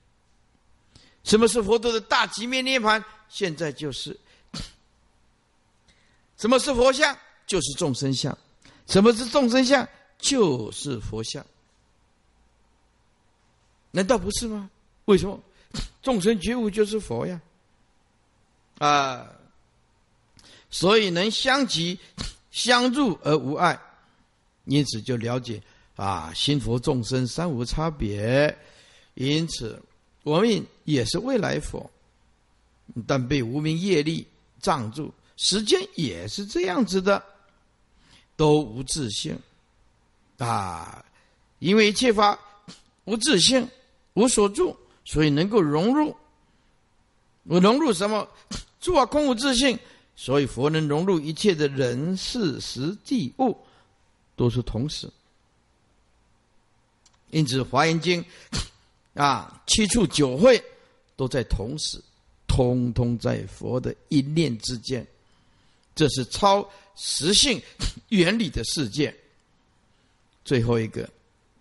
[1.22, 3.04] 什么是佛陀的大极灭涅盘？
[3.28, 4.18] 现在就是。
[6.36, 7.16] 什么是佛像？
[7.46, 8.36] 就是众生相。
[8.86, 9.86] 什么是众生相？
[10.18, 11.44] 就是佛像。
[13.90, 14.70] 难道不是吗？
[15.04, 15.40] 为什么？
[16.02, 17.40] 众生觉悟就是佛呀！
[18.78, 19.30] 啊，
[20.70, 21.98] 所以能相即
[22.50, 23.78] 相入而无碍，
[24.64, 25.62] 因此就了解
[25.96, 28.58] 啊，心佛众生三无差别，
[29.14, 29.80] 因此。
[30.22, 31.90] 我们也是未来佛，
[33.06, 34.26] 但被无名业力
[34.60, 37.22] 障住，时间也是这样子的，
[38.36, 39.34] 都无自信
[40.36, 41.02] 啊！
[41.58, 42.38] 因为一切法
[43.04, 43.66] 无自信，
[44.12, 46.14] 无所住，所以能够融入。
[47.44, 48.28] 我融入什么？
[48.80, 49.78] 诸法空无自信，
[50.16, 53.56] 所以佛能融入一切的人事实地物，
[54.36, 55.10] 都是同时。
[57.30, 58.22] 因此《华严经》。
[59.14, 60.62] 啊，七处九会
[61.16, 62.00] 都在同时，
[62.46, 65.04] 通通在佛的一念之间。
[65.96, 67.60] 这是超实性
[68.08, 69.14] 原理的世界。
[70.44, 71.10] 最后一个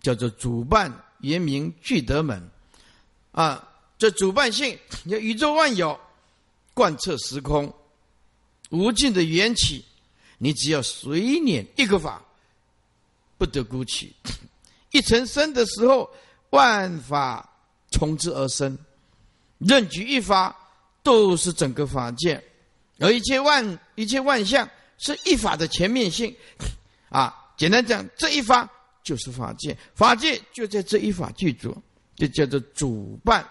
[0.00, 2.40] 叫做主办，原名聚德门。
[3.32, 5.98] 啊，这主办性，你宇宙万有
[6.72, 7.72] 贯彻时空，
[8.70, 9.84] 无尽的缘起，
[10.38, 12.24] 你只要随念一个法，
[13.36, 14.14] 不得孤起。
[14.92, 16.08] 一成生的时候。
[16.50, 17.48] 万法
[17.90, 18.76] 从之而生，
[19.58, 20.56] 任举一法
[21.02, 22.42] 都是整个法界，
[22.98, 26.34] 而一切万一切万象是一法的全面性。
[27.08, 28.68] 啊，简单讲，这一法
[29.02, 31.76] 就是法界，法界就在这一法具足，
[32.16, 33.44] 就叫做主办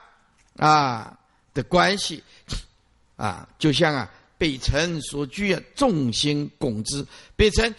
[0.55, 1.17] 啊
[1.53, 2.23] 的关系。
[3.17, 7.73] 啊，就像啊北辰所居啊，众星拱之，北辰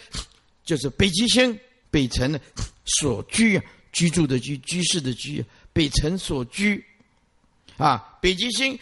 [0.65, 1.59] 就是北极星，
[1.91, 2.39] 北辰呢
[2.85, 3.65] 所居啊。
[3.93, 6.85] 居住的居，居士的居，北辰所居，
[7.77, 8.79] 啊，北极星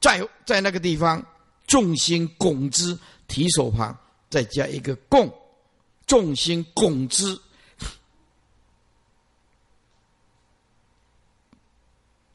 [0.00, 1.24] 在在那个地方，
[1.66, 3.98] 众星拱之，提手旁
[4.30, 5.32] 再加一个共，
[6.06, 7.38] 众星拱之，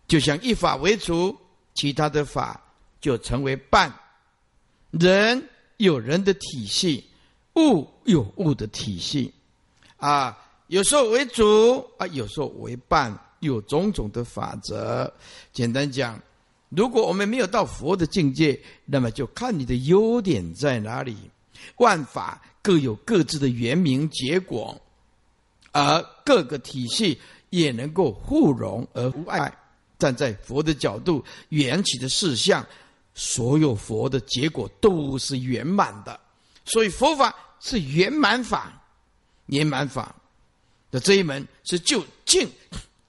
[0.08, 1.38] 就像一法为主，
[1.74, 2.62] 其他的法
[3.00, 3.94] 就成为伴。
[4.92, 7.04] 人有人的体系，
[7.56, 9.34] 物有物的体系，
[9.98, 10.38] 啊。
[10.68, 15.12] 有时候为主啊，有时候为伴，有种种的法则。
[15.52, 16.20] 简单讲，
[16.70, 21.16] 如果我们没有到佛的境界，那么就看你的优点在哪里。
[21.78, 24.80] 万法各有各自的原名结果，
[25.72, 29.56] 而各个体系也能够互融而无碍。
[30.00, 32.66] 站在佛的角度，缘起的事项，
[33.14, 36.20] 所有佛的结果都是圆满的。
[36.66, 38.82] 所以佛法是圆满法，
[39.46, 40.14] 圆满法
[40.94, 42.48] 的这一门是就境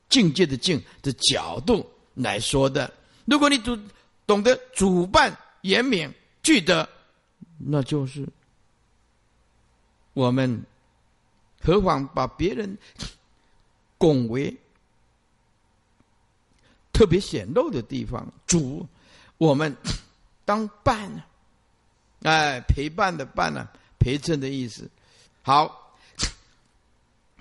[0.09, 2.91] 境界的境的角度来说的。
[3.26, 3.78] 如果你懂
[4.26, 6.11] 懂得主办严明
[6.43, 6.89] 具德，
[7.59, 8.26] 那就是
[10.14, 10.64] 我们
[11.61, 12.78] 何妨把别人
[13.99, 14.57] 拱为
[16.91, 18.89] 特别显露的地方，主
[19.37, 19.76] 我们
[20.47, 21.22] 当伴。
[22.22, 23.68] 哎，陪伴的伴呢？
[23.99, 24.89] 陪衬的意思。
[25.43, 25.84] 好，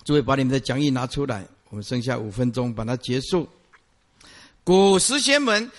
[0.04, 3.48] 诸位把你们的讲义拿出来，我们剩下五分钟把它结束。
[4.64, 5.70] 古十贤门：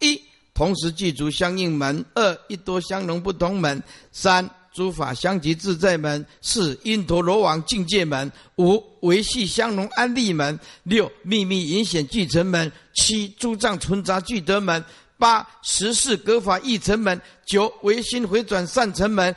[0.00, 0.20] 一、
[0.52, 3.78] 同时具足相应门；二、一多相容不同门；
[4.12, 14.84] 三、诸法相即自在门；四、因陀罗网境界门；五、维系相容安利门；六、秘密隐显具成门；七、诸藏存杂具德门。
[15.16, 19.36] 八十四格法义成门，九唯心回转善成门，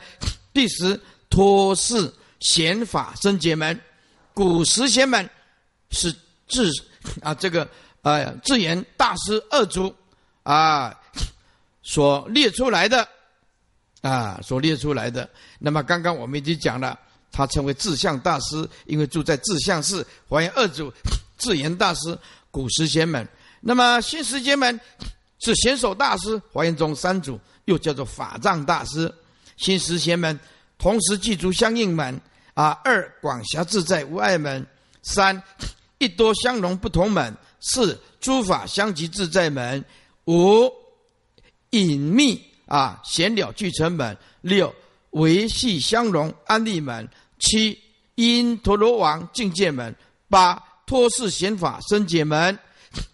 [0.52, 2.10] 第十托事
[2.40, 3.78] 显法生解门。
[4.34, 5.30] 古时贤门
[5.90, 6.14] 是
[6.46, 6.70] 智
[7.22, 7.66] 啊，这个
[8.02, 9.94] 呃智言大师二祖
[10.42, 10.94] 啊
[11.82, 13.08] 所列出来的
[14.02, 15.26] 啊所列出来的。
[15.58, 16.98] 那么刚刚我们已经讲了，
[17.32, 20.06] 他称为智相大师，因为住在智相寺。
[20.28, 20.92] 还原二祖
[21.38, 22.18] 智言大师
[22.50, 23.26] 古时贤门。
[23.60, 24.78] 那么新时贤门。
[25.40, 29.12] 是贤首大师华严宗三祖，又叫做法藏大师。
[29.58, 30.40] 新时贤门
[30.78, 32.18] 同时记住相应门
[32.54, 34.66] 啊，二广狭自在无碍门，
[35.02, 35.42] 三
[35.98, 39.84] 一多相融不同门，四诸法相即自在门，
[40.26, 40.72] 五
[41.70, 44.74] 隐秘啊显了俱成门，六
[45.10, 47.78] 维系相融安利门，七
[48.14, 49.94] 因陀罗王境界门，
[50.28, 52.58] 八托事显法生解门，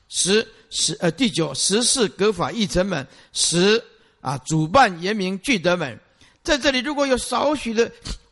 [0.08, 0.46] 十。
[0.72, 3.82] 十呃第九十四格法义成门十
[4.20, 5.98] 啊主办严明具德门，
[6.44, 7.90] 在这里如果有少许的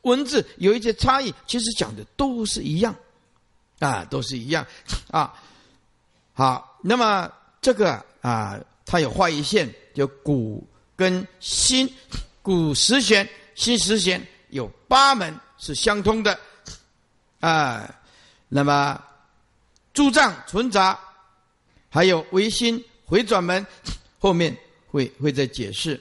[0.09, 2.95] 文字有一些差异，其实讲的都是一样，
[3.79, 4.67] 啊都是一样
[5.11, 5.33] 啊。
[6.33, 7.31] 好，那么
[7.61, 11.89] 这个啊，它有画一线，就古跟新，
[12.43, 16.39] 古十弦新十弦有八门是相通的
[17.41, 17.89] 啊。
[18.49, 19.01] 那么
[19.93, 20.99] 诸藏存杂。
[21.91, 23.67] 还有唯心回转门，
[24.19, 24.55] 后面
[24.89, 25.99] 会会再解释，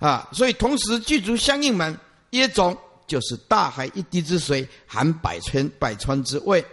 [0.00, 1.96] 啊，所以同时具足相应门，
[2.30, 2.76] 耶种
[3.10, 6.64] 就是大海一滴之水，含百川百川之味。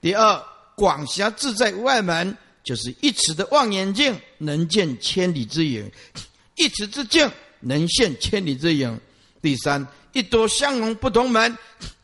[0.00, 0.44] 第二
[0.74, 5.88] 广狭自在外门，就是一尺的望远镜能见千里之影，
[6.56, 9.00] 一尺之镜能现千里之影。
[9.40, 11.56] 第三一多相融不同门，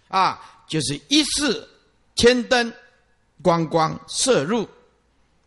[0.07, 1.69] 啊，就是一次
[2.15, 2.73] 千灯
[3.43, 4.65] 光光射入。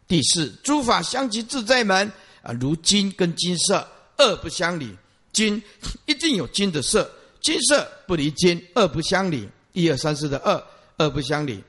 [0.10, 2.12] 第四，诸法相即自在门
[2.42, 4.94] 啊，如金跟金色二不相离，
[5.32, 5.64] 金
[6.06, 7.10] 一定有金的色，
[7.42, 9.48] 金色不离金，二不相离。
[9.74, 10.64] 一二三四的二，
[10.98, 11.64] 二不相离。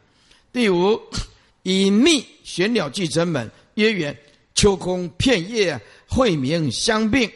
[0.52, 1.00] 第五，
[1.62, 4.16] 隐秘玄鸟俱成门，曰缘
[4.54, 7.30] 秋空片叶晦明相并。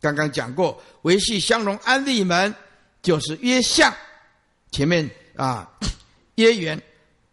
[0.00, 2.54] 刚刚讲过，维系相融安利门
[3.02, 3.92] 就是约相，
[4.70, 5.70] 前面啊
[6.36, 6.80] 曰缘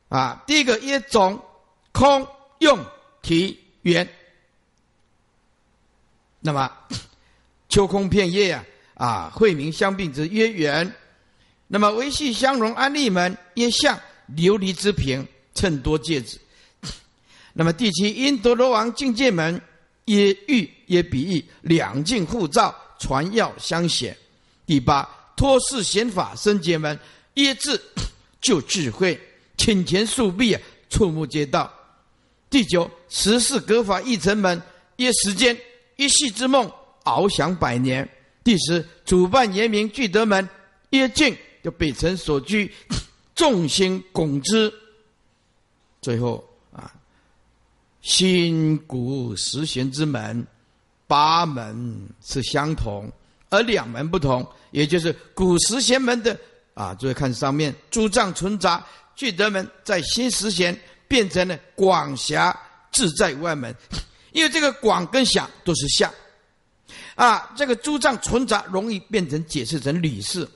[0.09, 1.41] 啊，第一个约种
[1.91, 2.27] 空。
[2.59, 2.79] 用
[3.21, 4.07] 体圆，
[6.39, 6.71] 那么
[7.67, 8.63] 秋空片叶啊
[9.03, 10.89] 啊，慧明相并之曰圆，
[11.67, 13.99] 那么维系相融安利门曰相，
[14.33, 16.39] 琉璃之瓶称多戒指。
[17.51, 19.59] 那么第七因陀罗王境界门
[20.05, 24.15] 曰玉曰比喻，两境互照，传药相显。
[24.65, 26.97] 第八托事显法生解门
[27.33, 27.77] 曰智，
[28.39, 29.19] 就智慧，
[29.57, 31.69] 请前数臂啊，触目皆到。
[32.49, 34.61] 第九十四格法一成门，
[34.95, 35.57] 一时间
[35.97, 36.71] 一系之梦，
[37.03, 38.09] 翱翔百年。
[38.43, 40.47] 第十主办严明聚德门，
[40.89, 42.71] 一境就北辰所居，
[43.35, 44.73] 众星拱之。
[46.01, 46.93] 最后啊，
[48.01, 50.45] 新古十贤之门，
[51.07, 53.11] 八门是相同，
[53.49, 56.37] 而两门不同，也就是古十贤门的
[56.73, 58.85] 啊，注意看上面诸藏存杂
[59.15, 60.77] 聚德门在新十贤。
[61.05, 62.57] 变成了广狭
[62.91, 63.75] 自在外门，
[64.31, 66.11] 因为这个广跟狭都是相
[67.15, 70.49] 啊，这个诸藏存杂容易变成解释成理事。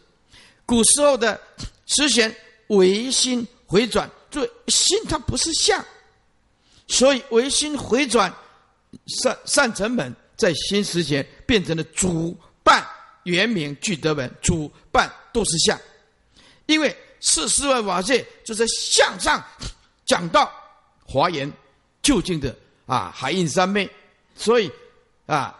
[0.65, 1.39] 古时候的
[1.85, 2.35] 十贤
[2.69, 5.83] 唯心回转，对心它不是相，
[6.87, 8.33] 所以唯心回转
[9.05, 12.83] 善善成本在心时前变成了主办
[13.23, 15.79] 原名具德门，主办都是相，
[16.65, 19.43] 因为四世万法界就在相上
[20.05, 20.51] 讲到
[21.05, 21.51] 华严
[22.01, 22.53] 究竟的
[22.87, 23.87] 啊海印三昧，
[24.35, 24.71] 所以
[25.27, 25.55] 啊。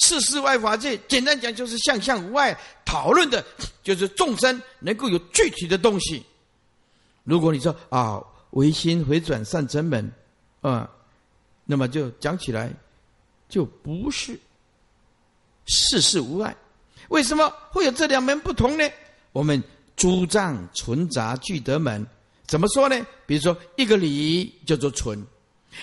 [0.00, 3.44] 世世外法界，简单讲就是相相无碍，讨论的
[3.82, 6.24] 就是众生能够有具体的东西。
[7.24, 8.20] 如果你说啊，
[8.50, 10.10] 唯心回转善真门，
[10.62, 10.90] 啊，
[11.64, 12.72] 那么就讲起来
[13.48, 14.38] 就不是
[15.66, 16.56] 世事无碍。
[17.08, 18.88] 为什么会有这两门不同呢？
[19.32, 19.62] 我们
[19.96, 22.04] 诸藏存杂具德门
[22.46, 23.06] 怎么说呢？
[23.26, 25.24] 比如说一个理叫做存。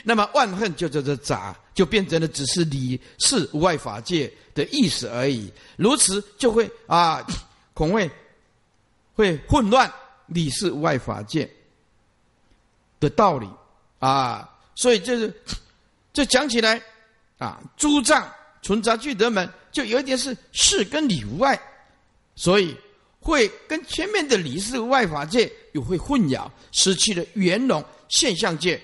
[0.03, 5.47] 那么万恨就叫做杂，就变成了只是理事外法界的意思而已。
[5.75, 7.23] 如此就会啊，
[7.75, 8.09] 恐会
[9.13, 9.87] 会混乱
[10.25, 11.47] 理事外法界
[12.99, 13.47] 的道理
[13.99, 14.49] 啊。
[14.73, 15.31] 所以就是
[16.11, 16.81] 这讲起来
[17.37, 18.27] 啊，诸藏
[18.63, 21.61] 存杂具德门就有一点是事跟理无碍，
[22.35, 22.75] 所以
[23.19, 28.81] 会跟前面的理事外法界又会混淆，失去了圆融现象界。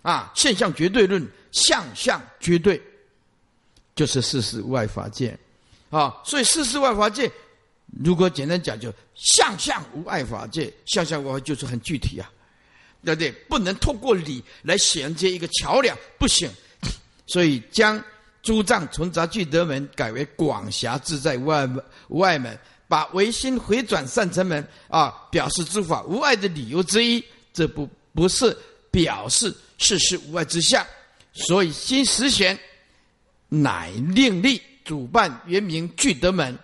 [0.00, 2.82] 啊，现象绝对论，相相绝对，
[3.94, 5.38] 就是事事外法界，
[5.90, 7.30] 啊，所以事事外法界，
[8.02, 12.28] 如果简单讲，就相相无碍法界，相相无碍就是很具体啊，
[13.04, 13.30] 对不对？
[13.48, 16.50] 不能透过理来衔接一个桥梁，不行。
[17.26, 18.02] 所以将
[18.42, 27.22] 诸藏存杂聚德门改为广狭自在无碍门，无碍门，把唯心回转善成门啊，表示诸法无碍的理由之一，
[27.52, 28.56] 这不不是
[28.90, 29.54] 表示。
[29.78, 30.86] 世事无碍之相，
[31.32, 32.58] 所以新十贤
[33.48, 36.58] 乃另立主办原名聚德门，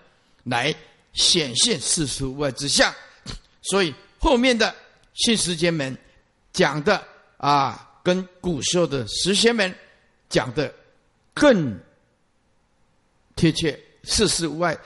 [0.45, 0.75] 来
[1.13, 2.93] 显现世事无碍之相。
[3.63, 4.75] 所以后面的
[5.15, 5.97] 新十贤门
[6.53, 7.03] 讲的
[7.39, 9.75] 啊，跟古时候的十贤门
[10.29, 10.73] 讲的
[11.33, 11.79] 更
[13.37, 13.79] 贴切。
[14.05, 14.79] 世事无碍，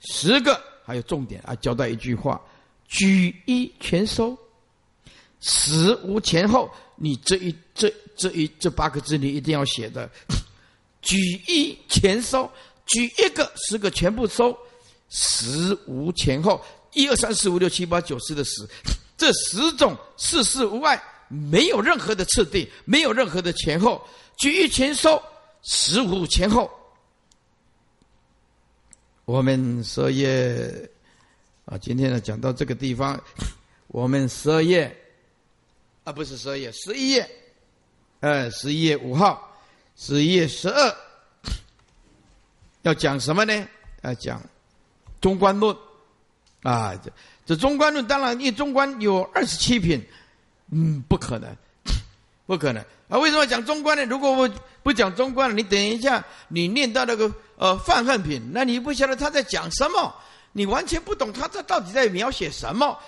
[0.00, 2.40] 十个还有重点啊，交代一句话：
[2.86, 4.38] 举一全收，
[5.40, 6.70] 十无前后。
[7.02, 10.08] 你这一这这一这八个字，你一定要写的。
[11.00, 11.16] 举
[11.48, 12.48] 一前收，
[12.84, 14.54] 举一个十个全部收，
[15.08, 16.62] 十无前后，
[16.92, 18.68] 一二三四五六七八九十的十，
[19.16, 24.06] 这十种事事无碍，没有任何的次第，没有任何的前后。
[24.36, 25.22] 举一前收，
[25.62, 26.70] 十五前后。
[29.24, 30.90] 我们十二页
[31.64, 33.18] 啊，今天呢讲到这个地方，
[33.88, 34.94] 我们十二页。
[36.04, 37.30] 啊，不是十二月，十一月，
[38.20, 39.50] 呃，十一月五号，
[39.96, 40.94] 十一月十二，
[42.82, 43.66] 要讲什么呢？
[44.02, 44.40] 要讲
[45.22, 45.74] 中观论
[46.62, 46.94] 啊。
[47.02, 47.10] 这
[47.46, 50.06] 这中观论，当然，因为中观有二十七品，
[50.70, 51.56] 嗯，不可能，
[52.44, 53.18] 不可能啊。
[53.18, 54.04] 为什么讲中观呢？
[54.04, 54.50] 如果我
[54.82, 60.14] 不讲中观，你等一下，你念到那个呃泛恨品，那你不晓得他在讲什么，
[60.52, 62.98] 你完全不懂他这到底在描写什么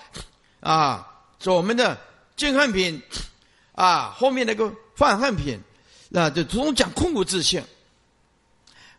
[0.60, 1.06] 啊。
[1.38, 1.98] 说我们的。
[2.34, 3.00] 净恨品，
[3.74, 5.58] 啊，后面那个泛汉品，
[6.10, 7.64] 那就总讲空无自性，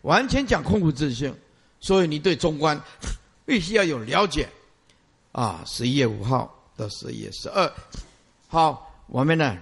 [0.02, 1.36] 完全讲空无自性，
[1.80, 2.82] 所以你对中观
[3.46, 4.50] 必须要有了解，
[5.32, 7.72] 啊，十一月五号到十一月十二，
[8.48, 9.56] 好，我们呢，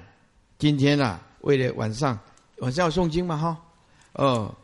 [0.57, 2.17] 今天呢，为了晚上
[2.59, 3.57] 晚上要诵经嘛，哈，
[4.13, 4.55] 哦，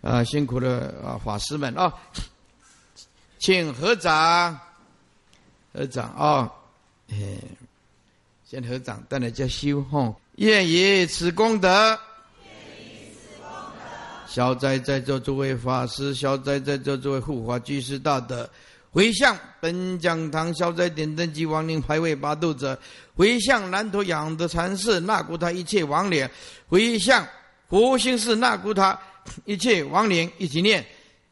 [0.00, 1.92] 啊，辛苦了啊，法师们啊，
[3.40, 4.56] 请合掌，
[5.72, 6.52] 合掌啊，
[7.10, 7.38] 哎。
[8.50, 13.84] 先合掌，带来叫修吼，愿以此功德，愿以此功德
[14.26, 18.48] 消灾在座诸位法师，消灾在座诸位护法居士大德，
[18.90, 22.78] 回向本讲堂消灾点灯及亡灵牌位八度者，
[23.14, 26.26] 回向南头养德禅寺那古他一切亡灵，
[26.68, 27.28] 回向
[27.68, 28.98] 佛心寺那古他
[29.44, 30.82] 一切亡灵，一起念：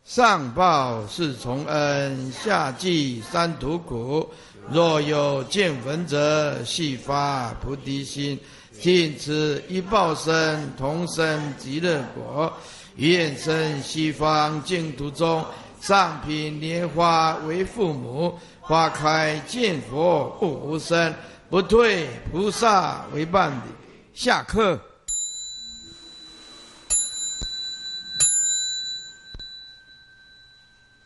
[0.05, 4.29] 上报四重恩，下济三途苦。
[4.71, 8.39] 若有见闻者，悉发菩提心，
[8.81, 12.53] 尽此一报身，同生极乐国。
[12.97, 15.45] 愿生西方净土中，
[15.81, 21.15] 上品莲花为父母，花开见佛不无生，
[21.49, 23.71] 不退菩萨为伴侣。
[24.15, 24.81] 下课。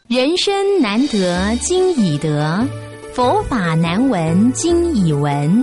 [0.08, 2.66] 人生难得今已得。
[3.20, 5.62] 佛法难闻经已闻，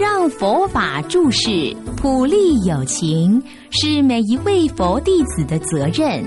[0.00, 6.24] 让佛法注释普利有情，是每一位佛弟子的责任。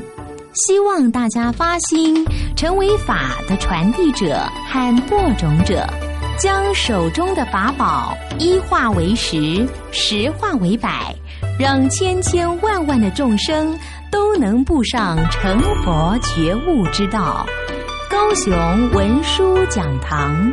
[0.54, 2.24] 希望大家发心，
[2.56, 5.84] 成为法的传递者和播种者，
[6.38, 11.12] 将手中的法宝一化为十，十化为百，
[11.58, 13.76] 让千千万万的众生
[14.12, 17.44] 都能步上成佛觉悟之道。
[18.10, 20.52] 高雄文殊讲堂。